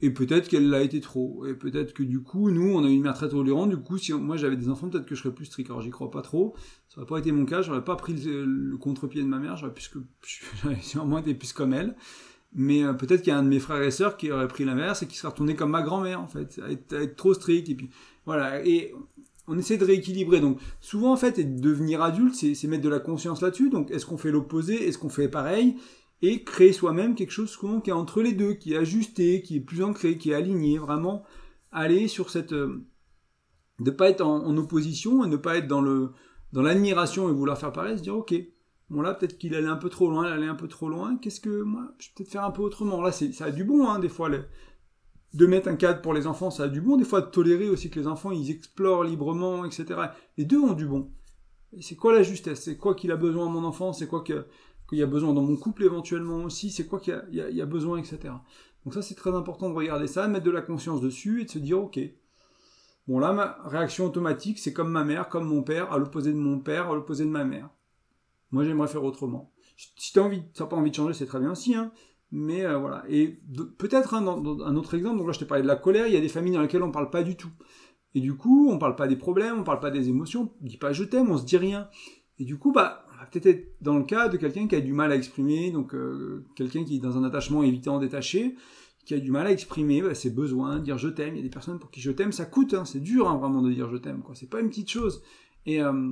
[0.00, 1.46] Et peut-être qu'elle l'a été trop.
[1.46, 3.70] Et peut-être que du coup, nous, on a une mère très tolérante.
[3.70, 5.70] Du coup, si moi j'avais des enfants, peut-être que je serais plus strict.
[5.70, 6.54] Alors, j'y crois pas trop.
[6.88, 7.62] Ça n'aurait pas été mon cas.
[7.62, 9.56] J'aurais pas pris le, contre-pied de ma mère.
[10.62, 11.96] J'aurais sûrement été plus comme elle.
[12.54, 14.64] Mais euh, peut-être qu'il y a un de mes frères et sœurs qui aurait pris
[14.64, 17.68] l'inverse et qui serait retourné comme ma grand-mère, en fait, à être, trop strict.
[17.68, 17.90] Et puis,
[18.26, 18.64] voilà.
[18.64, 18.94] Et
[19.48, 20.40] on essaie de rééquilibrer.
[20.40, 23.70] Donc, souvent, en fait, devenir adulte, c'est mettre de la conscience là-dessus.
[23.70, 24.86] Donc, est-ce qu'on fait l'opposé?
[24.86, 25.76] Est-ce qu'on fait pareil?
[26.22, 29.60] Et créer soi-même quelque chose qui est entre les deux, qui est ajusté, qui est
[29.60, 30.78] plus ancré, qui est aligné.
[30.78, 31.24] Vraiment,
[31.72, 32.52] aller sur cette.
[32.52, 32.86] Euh,
[33.80, 36.12] de pas être en, en, opposition et ne pas être dans le
[36.52, 38.32] dans l'admiration et vouloir faire pareil, se dire, ok,
[38.90, 41.16] Bon là, peut-être qu'il allait un peu trop loin, elle allait un peu trop loin.
[41.16, 43.00] Qu'est-ce que moi, je vais peut-être faire un peu autrement.
[43.00, 44.28] Là, ça a du bon, hein, des fois.
[45.32, 46.96] De mettre un cadre pour les enfants, ça a du bon.
[46.96, 50.00] Des fois, de tolérer aussi que les enfants, ils explorent librement, etc.
[50.36, 51.10] Les deux ont du bon.
[51.80, 52.62] C'est quoi la justesse?
[52.62, 53.92] C'est quoi qu'il a besoin mon enfant?
[53.92, 54.44] C'est quoi qu'il
[54.92, 56.70] y a besoin dans mon couple éventuellement aussi?
[56.70, 58.32] C'est quoi qu'il y, y, a besoin, etc.
[58.84, 61.44] Donc ça, c'est très important de regarder ça, de mettre de la conscience dessus et
[61.46, 61.98] de se dire, ok,
[63.08, 66.38] bon là, ma réaction automatique, c'est comme ma mère, comme mon père, à l'opposé de
[66.38, 67.70] mon père, à l'opposé de ma mère.
[68.54, 69.52] Moi, j'aimerais faire autrement.
[69.76, 71.74] Si tu n'as pas envie de changer, c'est très bien aussi.
[71.74, 71.90] Hein.
[72.30, 73.02] Mais euh, voilà.
[73.08, 73.40] Et
[73.78, 74.26] peut-être un
[74.76, 76.52] autre exemple, donc là je t'ai parlé de la colère, il y a des familles
[76.52, 77.50] dans lesquelles on ne parle pas du tout.
[78.14, 80.52] Et du coup, on ne parle pas des problèmes, on ne parle pas des émotions,
[80.60, 81.88] on ne dit pas je t'aime, on se dit rien.
[82.38, 84.80] Et du coup, bah, on va peut-être être dans le cas de quelqu'un qui a
[84.80, 88.54] du mal à exprimer, donc euh, quelqu'un qui est dans un attachement évitant, détaché,
[89.04, 91.34] qui a du mal à exprimer bah, ses besoins, dire je t'aime.
[91.34, 93.36] Il y a des personnes pour qui je t'aime, ça coûte, hein, c'est dur hein,
[93.36, 94.36] vraiment de dire je t'aime, quoi.
[94.36, 95.22] C'est pas une petite chose.
[95.66, 96.10] Et euh,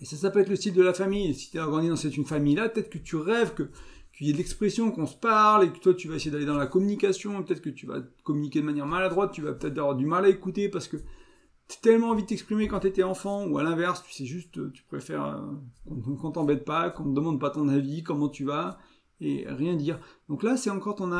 [0.00, 1.34] et ça, ça peut être le style de la famille.
[1.34, 3.68] Si tu es grandi dans cette famille-là, peut-être que tu rêves que
[4.16, 6.46] qu'il y ait de l'expression, qu'on se parle, et que toi tu vas essayer d'aller
[6.46, 9.96] dans la communication, peut-être que tu vas communiquer de manière maladroite, tu vas peut-être avoir
[9.96, 13.46] du mal à écouter parce que as tellement envie de t'exprimer quand tu étais enfant,
[13.46, 17.40] ou à l'inverse, tu sais juste, tu préfères euh, qu'on t'embête pas, qu'on ne demande
[17.40, 18.78] pas ton avis, comment tu vas,
[19.20, 19.98] et rien dire.
[20.28, 21.10] Donc là, c'est encore ton,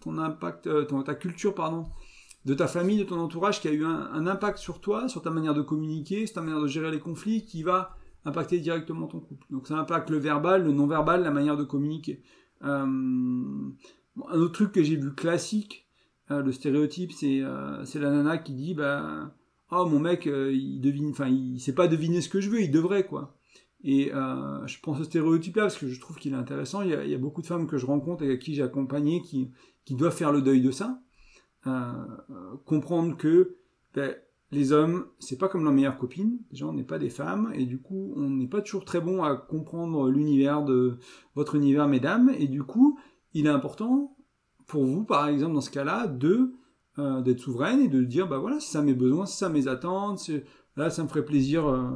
[0.00, 1.86] ton, impact, euh, ton, ta culture, pardon,
[2.44, 5.30] de ta famille, de ton entourage qui a eu un, impact sur toi, sur ta
[5.30, 7.97] manière de communiquer, sur ta manière de gérer les conflits, qui va
[8.28, 9.46] impacter directement ton couple.
[9.50, 12.22] Donc ça impacte le verbal, le non-verbal, la manière de communiquer.
[12.64, 15.86] Euh, un autre truc que j'ai vu classique,
[16.30, 17.42] euh, le stéréotype, c'est
[17.84, 19.34] c'est la nana qui dit bah
[19.70, 22.70] oh mon mec il devine, enfin il sait pas deviner ce que je veux, il
[22.70, 23.38] devrait quoi.
[23.84, 26.82] Et euh, je prends ce stéréotype-là parce que je trouve qu'il est intéressant.
[26.82, 29.50] Il y, a, beaucoup de femmes que je rencontre et à qui j'ai accompagné qui,
[29.84, 31.00] qui doivent faire le deuil de ça.
[31.66, 31.92] Euh,
[32.64, 33.56] comprendre que
[33.94, 34.14] ben,
[34.50, 36.38] les hommes, c'est pas comme leurs meilleures copines.
[36.50, 39.22] Déjà, on n'est pas des femmes et du coup, on n'est pas toujours très bon
[39.22, 40.98] à comprendre l'univers de
[41.34, 42.30] votre univers, mesdames.
[42.38, 42.98] Et du coup,
[43.34, 44.16] il est important
[44.66, 46.54] pour vous, par exemple, dans ce cas-là, de
[46.98, 49.68] euh, d'être souveraine et de dire, bah voilà, c'est ça mes besoins, c'est ça mes
[49.68, 50.30] attentes.
[50.76, 51.66] Là, ça me ferait plaisir.
[51.68, 51.86] Euh,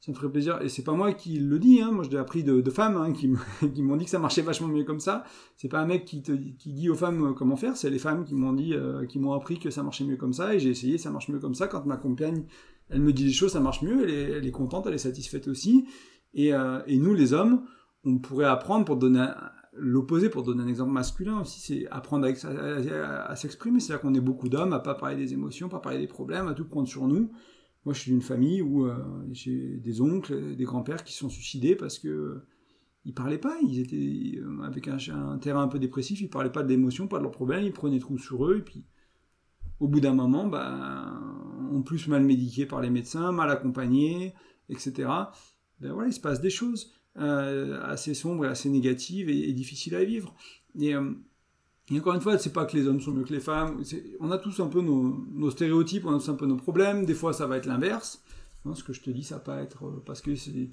[0.00, 0.60] ça me ferait plaisir.
[0.62, 1.90] Et c'est pas moi qui le dis, hein.
[1.90, 3.12] moi je l'ai appris de, femmes hein,
[3.74, 5.24] qui m'ont dit que ça marchait vachement mieux comme ça.
[5.56, 8.34] C'est pas un mec qui, dit aux femmes euh, comment faire, c'est les femmes qui
[8.34, 10.98] m'ont dit, euh, qui m'ont appris que ça marchait mieux comme ça, et j'ai essayé,
[10.98, 11.66] ça marche mieux comme ça.
[11.66, 12.44] Quand ma compagne,
[12.90, 15.86] elle me dit des choses, ça marche mieux, elle est, contente, elle est satisfaite aussi.
[16.34, 17.62] Et, euh, et, nous, les hommes,
[18.04, 19.26] on pourrait apprendre pour donner
[19.72, 23.80] l'opposé, pour donner un exemple masculin aussi, c'est apprendre à, à s'exprimer.
[23.80, 26.54] C'est-à-dire qu'on est beaucoup d'hommes à pas parler des émotions, pas parler des problèmes, à
[26.54, 27.30] tout prendre sur nous.
[27.88, 31.30] Moi, je suis d'une famille où euh, j'ai des oncles, des grands-pères qui se sont
[31.30, 32.46] suicidés parce que euh,
[33.06, 36.62] ils parlaient pas, ils étaient euh, avec un, terrain un peu dépressif, ils parlaient pas
[36.62, 38.84] d'émotions, pas de leurs problèmes, ils prenaient tout sur eux, et puis
[39.80, 41.18] au bout d'un moment, bah,
[41.72, 44.34] en plus mal médiqués par les médecins, mal accompagnés,
[44.68, 45.08] etc.
[45.80, 50.04] Ben voilà, il se passe des choses assez sombres et assez négatives et, difficiles à
[50.04, 50.36] vivre.
[51.90, 53.82] Et encore une fois, c'est pas que les hommes sont mieux que les femmes.
[54.20, 57.06] On a tous un peu nos, stéréotypes, on a tous un peu nos problèmes.
[57.06, 58.22] Des fois, ça va être l'inverse.
[58.66, 60.70] Hein, ce que je te dis, ça va pas être euh, parce que c'est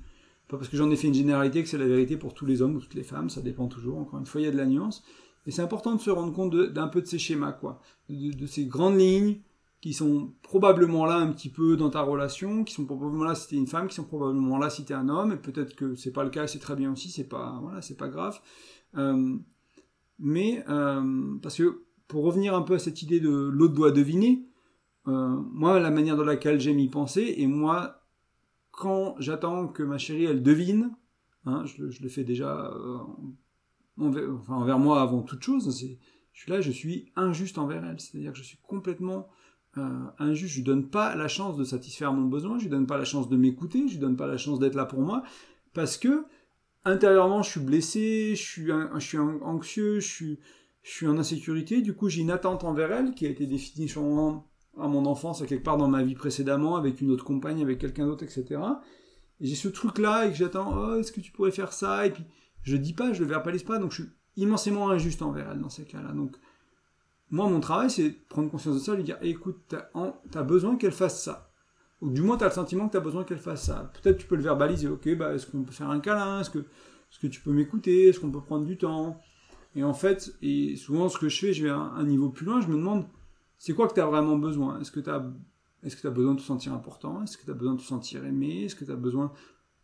[0.47, 2.61] pas parce que j'en ai fait une généralité que c'est la vérité pour tous les
[2.61, 3.29] hommes ou toutes les femmes.
[3.29, 3.97] Ça dépend toujours.
[3.97, 5.03] Encore une fois, il y a de la nuance.
[5.47, 8.65] Et c'est important de se rendre compte d'un peu de ces schémas, quoi, de, ces
[8.65, 9.41] grandes lignes
[9.79, 13.49] qui sont probablement là un petit peu dans ta relation, qui sont probablement là si
[13.49, 15.31] t'es une femme, qui sont probablement là si t'es un homme.
[15.31, 17.09] Et peut-être que c'est pas le cas, c'est très bien aussi.
[17.11, 18.39] C'est pas voilà, c'est pas grave.
[18.97, 19.37] Euh,
[20.19, 24.45] mais euh, parce que pour revenir un peu à cette idée de l'autre doit deviner,
[25.07, 28.01] euh, moi la manière dans laquelle j'aime y penser, et moi
[28.71, 30.91] quand j'attends que ma chérie elle devine,
[31.45, 32.97] hein, je, le fais déjà euh,
[33.97, 35.69] envers, envers moi avant toute chose,
[36.33, 39.27] je suis là, je suis injuste envers elle, c'est-à-dire que je suis complètement
[40.19, 42.97] injuste, je lui donne pas la chance de satisfaire mon besoin, je lui donne pas
[42.97, 45.23] la chance de m'écouter, je lui donne pas la chance d'être là pour moi,
[45.73, 46.25] parce que
[46.85, 50.37] intérieurement, je suis blessé, je suis, anxieux, je
[50.81, 51.81] suis, en insécurité.
[51.81, 53.91] Du coup, j'ai une attente envers elle qui a été définie
[54.77, 57.79] à mon enfance, à quelque part dans ma vie précédemment, avec une autre compagne, avec
[57.79, 58.61] quelqu'un d'autre, etc.
[59.41, 62.05] Et j'ai ce truc-là et que j'attends, oh, est-ce que tu pourrais faire ça?
[62.05, 62.23] Et puis,
[62.61, 65.69] je dis pas, je le verbalise pas, donc je suis immensément injuste envers elle dans
[65.69, 66.11] ces cas-là.
[66.13, 66.35] Donc,
[67.31, 69.89] moi, mon travail, c'est prendre conscience de ça, lui dire, écoute, t'as
[70.33, 71.51] as besoin qu'elle fasse ça.
[72.05, 73.91] Ou du moins, tu as le sentiment que tu as besoin qu'elle fasse ça.
[73.99, 74.87] Peut-être tu peux le verbaliser.
[74.87, 76.41] Ok, bah, est-ce qu'on peut faire un câlin?
[76.41, 78.09] Est-ce que, tu peux m'écouter?
[78.09, 79.19] Est-ce qu'on peut prendre du temps?
[79.75, 82.45] Et en fait, et souvent, ce que je fais, je vais à un niveau plus
[82.45, 83.07] loin, je me demande,
[83.57, 84.79] c'est quoi que tu as vraiment besoin?
[84.79, 85.25] Est-ce que tu as,
[85.81, 87.23] est que as besoin de te sentir important?
[87.23, 88.65] Est-ce que tu as besoin de te sentir aimé?
[88.65, 89.31] Est-ce que tu as besoin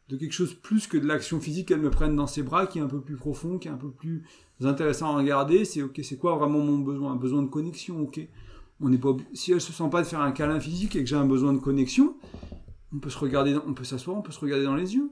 [0.07, 2.77] de quelque chose plus que de l'action physique qu'elle me prenne dans ses bras, qui
[2.77, 4.27] est un peu plus profond, qui est un peu plus
[4.61, 5.65] intéressant à regarder?
[5.65, 7.13] C'est ok, c'est quoi vraiment mon besoin?
[7.13, 8.27] Un besoin de connexion, ok
[8.81, 11.25] on si elle se sent pas de faire un câlin physique et que j'ai un
[11.25, 12.15] besoin de connexion,
[12.93, 15.11] on peut se regarder, on peut s'asseoir, on peut se regarder dans les yeux.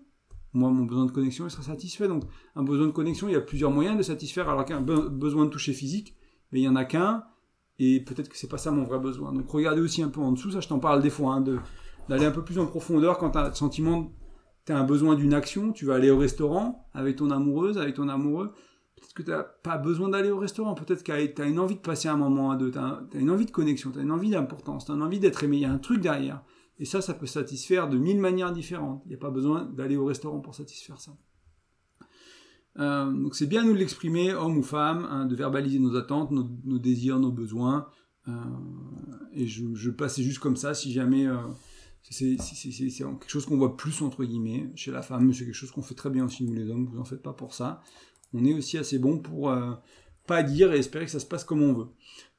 [0.53, 2.07] Moi, mon besoin de connexion, il sera satisfait.
[2.07, 2.23] Donc,
[2.55, 4.49] un besoin de connexion, il y a plusieurs moyens de satisfaire.
[4.49, 6.15] Alors qu'un besoin de toucher physique,
[6.51, 7.23] mais il y en a qu'un,
[7.77, 9.31] et peut-être que c'est pas ça mon vrai besoin.
[9.31, 10.51] Donc, regardez aussi un peu en dessous.
[10.51, 11.43] Ça, je t'en parle des fois, hein,
[12.09, 14.11] d'aller un peu plus en profondeur quand tu as le sentiment,
[14.65, 15.71] tu as un besoin d'une action.
[15.71, 18.53] Tu vas aller au restaurant avec ton amoureuse, avec ton amoureux
[18.99, 21.75] Peut-être que tu n'as pas besoin d'aller au restaurant, peut-être que tu as une envie
[21.75, 24.11] de passer un moment à deux, tu as, une envie de connexion, tu as une
[24.11, 26.43] envie d'importance, tu as une envie d'être aimé, il y a un truc derrière.
[26.79, 29.01] Et ça, ça peut satisfaire de mille manières différentes.
[29.05, 31.11] Il n'y a pas besoin d'aller au restaurant pour satisfaire ça.
[32.77, 36.79] Euh, donc c'est bien nous l'exprimer, homme ou femme, hein, de verbaliser nos attentes, nos,
[36.79, 37.87] désirs, nos besoins.
[38.27, 38.31] Euh,
[39.33, 41.35] et je, je passais juste comme ça si jamais euh,
[42.01, 45.71] c'est quelque chose qu'on voit plus entre guillemets chez la femme, mais c'est quelque chose
[45.71, 47.81] qu'on fait très bien aussi nous les hommes, vous en faites pas pour ça
[48.33, 49.73] on est aussi assez bon pour euh,
[50.27, 51.87] pas dire et espérer que ça se passe comme on veut.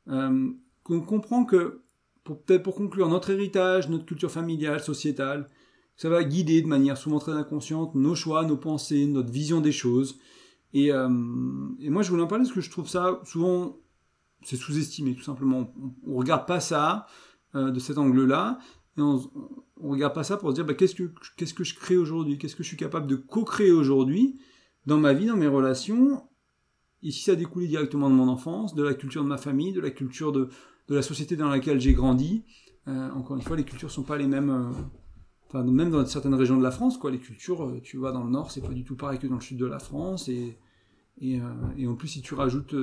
[0.09, 0.51] Euh,
[0.89, 1.83] on comprend que,
[2.25, 5.49] peut-être pour conclure, notre héritage, notre culture familiale, sociétale,
[5.97, 9.73] ça va guider de manière souvent très inconsciente nos choix, nos pensées, notre vision des
[9.73, 10.19] choses.
[10.73, 13.77] Et, euh, moi, je voulais en parler parce que je trouve ça souvent,
[14.43, 15.73] c'est sous-estimé tout simplement.
[16.07, 17.07] On, ne regarde pas ça
[17.55, 18.59] de cet angle-là.
[18.97, 19.21] et on,
[19.83, 22.39] on regarde pas ça pour se dire bah, qu'est-ce que qu'est-ce que je crée aujourd'hui,
[22.39, 24.39] qu'est-ce que je suis capable de co-créer aujourd'hui?
[24.87, 26.23] Dans ma vie, dans mes relations.
[27.03, 29.81] Et si ça découlait directement de mon enfance, de la culture de ma famille, de
[29.81, 30.49] la culture de,
[30.89, 32.43] la société dans laquelle j'ai grandi.
[32.89, 34.51] Euh, encore une fois, les cultures sont pas les mêmes.
[35.55, 38.25] Euh, même dans certaines régions de la France, quoi, les cultures, euh, tu vois, dans
[38.25, 40.29] le nord, c'est pas du tout pareil que dans le sud de la France.
[40.29, 40.57] Et,
[41.87, 42.75] en plus, si tu rajoutes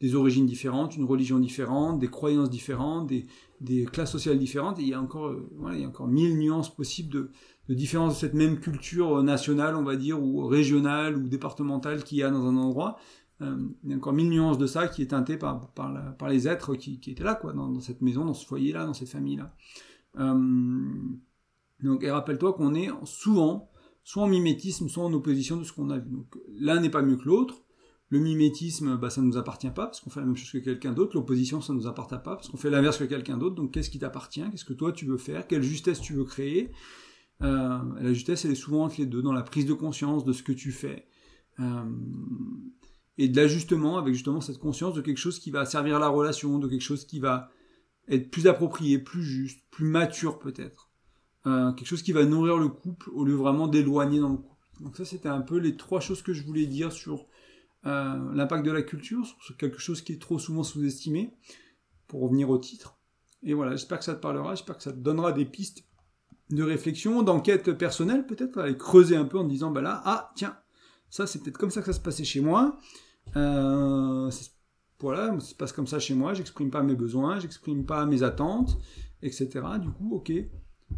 [0.00, 3.26] des origines différentes, une religion différente, des croyances différentes, des,
[3.60, 6.74] des classes sociales différentes, il y a encore, voilà, il y a encore mille nuances
[6.74, 7.30] possibles de,
[7.68, 12.18] de différence de cette même culture nationale, on va dire, ou régionale ou départementale qu'il
[12.18, 12.98] y a dans un endroit.
[13.40, 16.74] il y a encore mille nuances de ça qui est teinté par, par, les êtres
[16.74, 19.54] qui, étaient là, quoi, dans, cette maison, dans ce foyer-là, dans cette famille-là.
[20.16, 23.72] donc, et rappelle-toi qu'on est souvent
[24.04, 26.10] soit en mimétisme, soit en opposition de ce qu'on a vu.
[26.10, 27.62] Donc, l'un n'est pas mieux que l'autre.
[28.08, 30.58] Le mimétisme, bah, ça ne nous appartient pas parce qu'on fait la même chose que
[30.58, 31.16] quelqu'un d'autre.
[31.16, 33.54] L'opposition, ça ne nous appartient pas parce qu'on fait l'inverse que quelqu'un d'autre.
[33.54, 34.44] Donc, qu'est-ce qui t'appartient?
[34.50, 35.46] Qu'est-ce que toi tu veux faire?
[35.46, 36.70] Quelle justesse tu veux créer?
[37.42, 40.32] Euh, La justesse, elle est souvent entre les deux, dans la prise de conscience de
[40.32, 41.06] ce que tu fais.
[41.60, 41.84] Euh,
[43.18, 46.58] et de l'ajustement avec justement cette conscience de quelque chose qui va servir la relation,
[46.58, 47.50] de quelque chose qui va
[48.08, 50.90] être plus approprié, plus juste, plus mature peut-être.
[51.46, 54.66] Euh, quelque chose qui va nourrir le couple au lieu vraiment d'éloigner dans le couple.
[54.80, 57.26] Donc ça, c'était un peu les trois choses que je voulais dire sur
[57.84, 61.34] l'impact de la culture, sur quelque chose qui est trop souvent sous-estimé,
[62.06, 62.96] pour revenir au titre.
[63.42, 65.84] Et voilà, j'espère que ça te parlera, j'espère que ça te donnera des pistes
[66.54, 70.56] de réflexion, d'enquête personnelle peut-être, aller creuser un peu en disant, bah là, ah tiens,
[71.10, 72.78] ça c'est peut-être comme ça que ça se passait chez moi.
[73.36, 74.30] Euh,
[75.00, 78.22] voilà, ça se passe comme ça chez moi, j'exprime pas mes besoins, j'exprime pas mes
[78.22, 78.78] attentes,
[79.22, 79.48] etc.
[79.80, 80.32] Du coup, ok,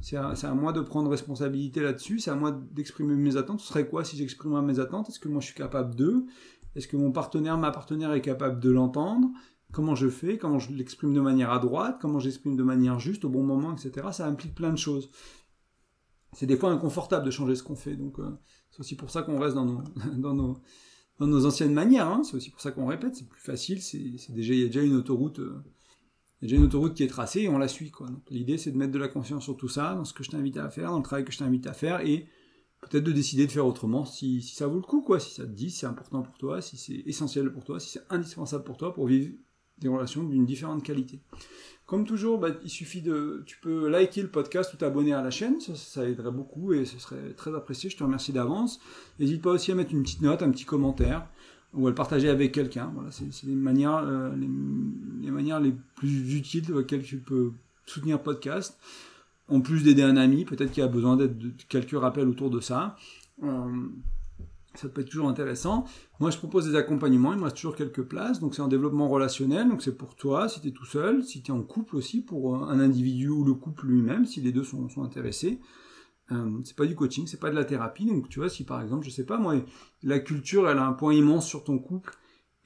[0.01, 3.61] c'est à, à, moi de prendre responsabilité là-dessus, c'est à moi d'exprimer mes attentes.
[3.61, 5.09] Ce serait quoi si j'exprimais mes attentes?
[5.09, 6.27] Est-ce que moi je suis capable d'eux
[6.75, 9.29] est-ce que mon partenaire, ma partenaire est capable de l'entendre?
[9.73, 10.39] Comment je fais?
[10.39, 13.75] Comment je l'exprime de manière à droite Comment j'exprime de manière juste au bon moment,
[13.75, 14.09] etc.
[14.13, 15.11] Ça implique plein de choses.
[16.35, 17.97] C'est des fois inconfortable de changer ce qu'on fait.
[17.97, 18.31] Donc euh,
[18.71, 19.65] c'est aussi pour ça qu'on reste dans
[20.35, 20.57] nos,
[21.47, 22.09] anciennes manières.
[22.09, 22.23] Hein.
[22.25, 23.15] C'est aussi pour ça qu'on répète.
[23.17, 23.81] C'est plus facile.
[23.83, 25.39] C'est déjà il y a déjà une autoroute.
[25.39, 25.63] Euh,
[26.43, 27.91] une autoroute qui est tracée et on la suit.
[28.31, 30.59] L'idée, c'est de mettre de la conscience sur tout ça, dans ce que je t'invite
[30.59, 32.27] à faire, dans le travail que je t'invite à faire, et
[32.83, 35.45] peut-être de décider de faire autrement si, si, ça vaut le coup, quoi, si ça
[35.45, 38.65] te dit, si c'est important pour toi, si c'est essentiel pour toi, si c'est indispensable
[38.65, 39.33] pour toi pour vivre
[39.79, 41.21] des relations d'une différente qualité.
[41.87, 45.31] Comme toujours, bah, il suffit de, tu peux liker le podcast ou t'abonner à la
[45.31, 47.91] chaîne, ça, ça, aiderait beaucoup et ce serait très apprécié.
[47.91, 48.81] Je te remercie d'avance.
[49.19, 51.27] N'hésite pas aussi à mettre une petite note, un petit commentaire
[51.75, 52.91] ou à le partager avec quelqu'un.
[52.95, 57.53] Voilà, c'est les manières, euh, les, manières les plus utiles auxquelles tu peux
[57.87, 58.79] soutenir le podcast
[59.49, 61.37] en plus d'aider un ami, peut-être qu'il a besoin d'être
[61.69, 62.97] quelques rappels autour de ça.
[63.43, 63.89] Euh,
[64.75, 65.85] ça peut être toujours intéressant.
[66.21, 68.41] Moi, je propose des accompagnements, il me reste toujours quelques places.
[68.41, 71.43] Donc, c'est en développement relationnel, donc c'est pour toi, si tu es tout seul, si
[71.43, 74.65] tu es en couple aussi, pour un individu ou le couple lui-même, si les deux
[74.65, 75.61] sont, intéressés.
[76.33, 78.07] Euh, c'est pas du coaching, c'est pas de la thérapie.
[78.07, 79.55] Donc, tu vois, si par exemple, je sais pas, moi,
[80.03, 82.17] la culture, elle a un point immense sur ton couple,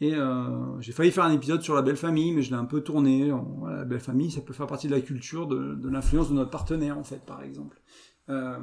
[0.00, 2.64] et euh, j'ai failli faire un épisode sur la belle famille, mais je l'ai un
[2.64, 3.32] peu tourné.
[3.66, 6.50] La belle famille, ça peut faire partie de la culture, de, de l'influence de notre
[6.50, 7.80] partenaire, en fait, par exemple.
[8.28, 8.58] Euh,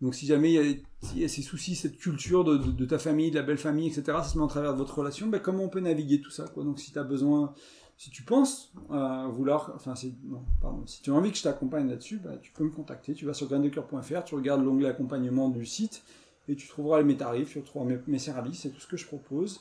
[0.00, 0.82] donc si jamais il
[1.16, 4.24] y, a, ces soucis, cette culture de, ta famille, de la belle famille, etc., ça
[4.24, 6.80] se met en travers de votre relation, ben, comment on peut naviguer tout ça Donc
[6.80, 7.52] si tu as besoin,
[7.98, 9.92] si tu penses à vouloir, enfin,
[10.24, 13.12] non, pardon, si tu as envie que je t'accompagne là-dessus, ben, tu peux me contacter.
[13.12, 16.02] Tu vas sur graindecoeur.fr, tu regardes l'onglet accompagnement du site,
[16.48, 19.60] et tu trouveras mes tarifs, tu trouveras mes, services et tout ce que je propose.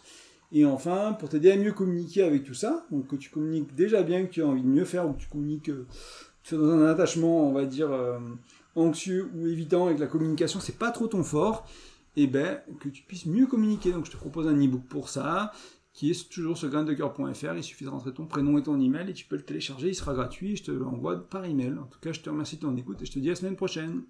[0.54, 4.04] Et enfin, pour t'aider à mieux communiquer avec tout ça, donc que tu communiques déjà
[4.04, 5.86] bien, que tu as envie de mieux faire, ou que tu communiques euh,
[6.52, 8.20] dans un attachement, on va dire, euh,
[8.76, 11.68] anxieux ou évitant, et que la communication, c'est pas trop ton fort,
[12.16, 13.92] et ben, que tu puisses mieux communiquer.
[13.92, 15.52] Donc je te propose un e-book pour ça,
[15.94, 19.14] qui est toujours sur graindecoeur.fr, il suffit de rentrer ton prénom et ton email, et
[19.14, 21.74] tu peux le télécharger, il sera gratuit, je te l'envoie par email.
[21.80, 23.36] En tout cas, je te remercie de ton écoute, et je te dis à la
[23.36, 24.04] semaine prochaine.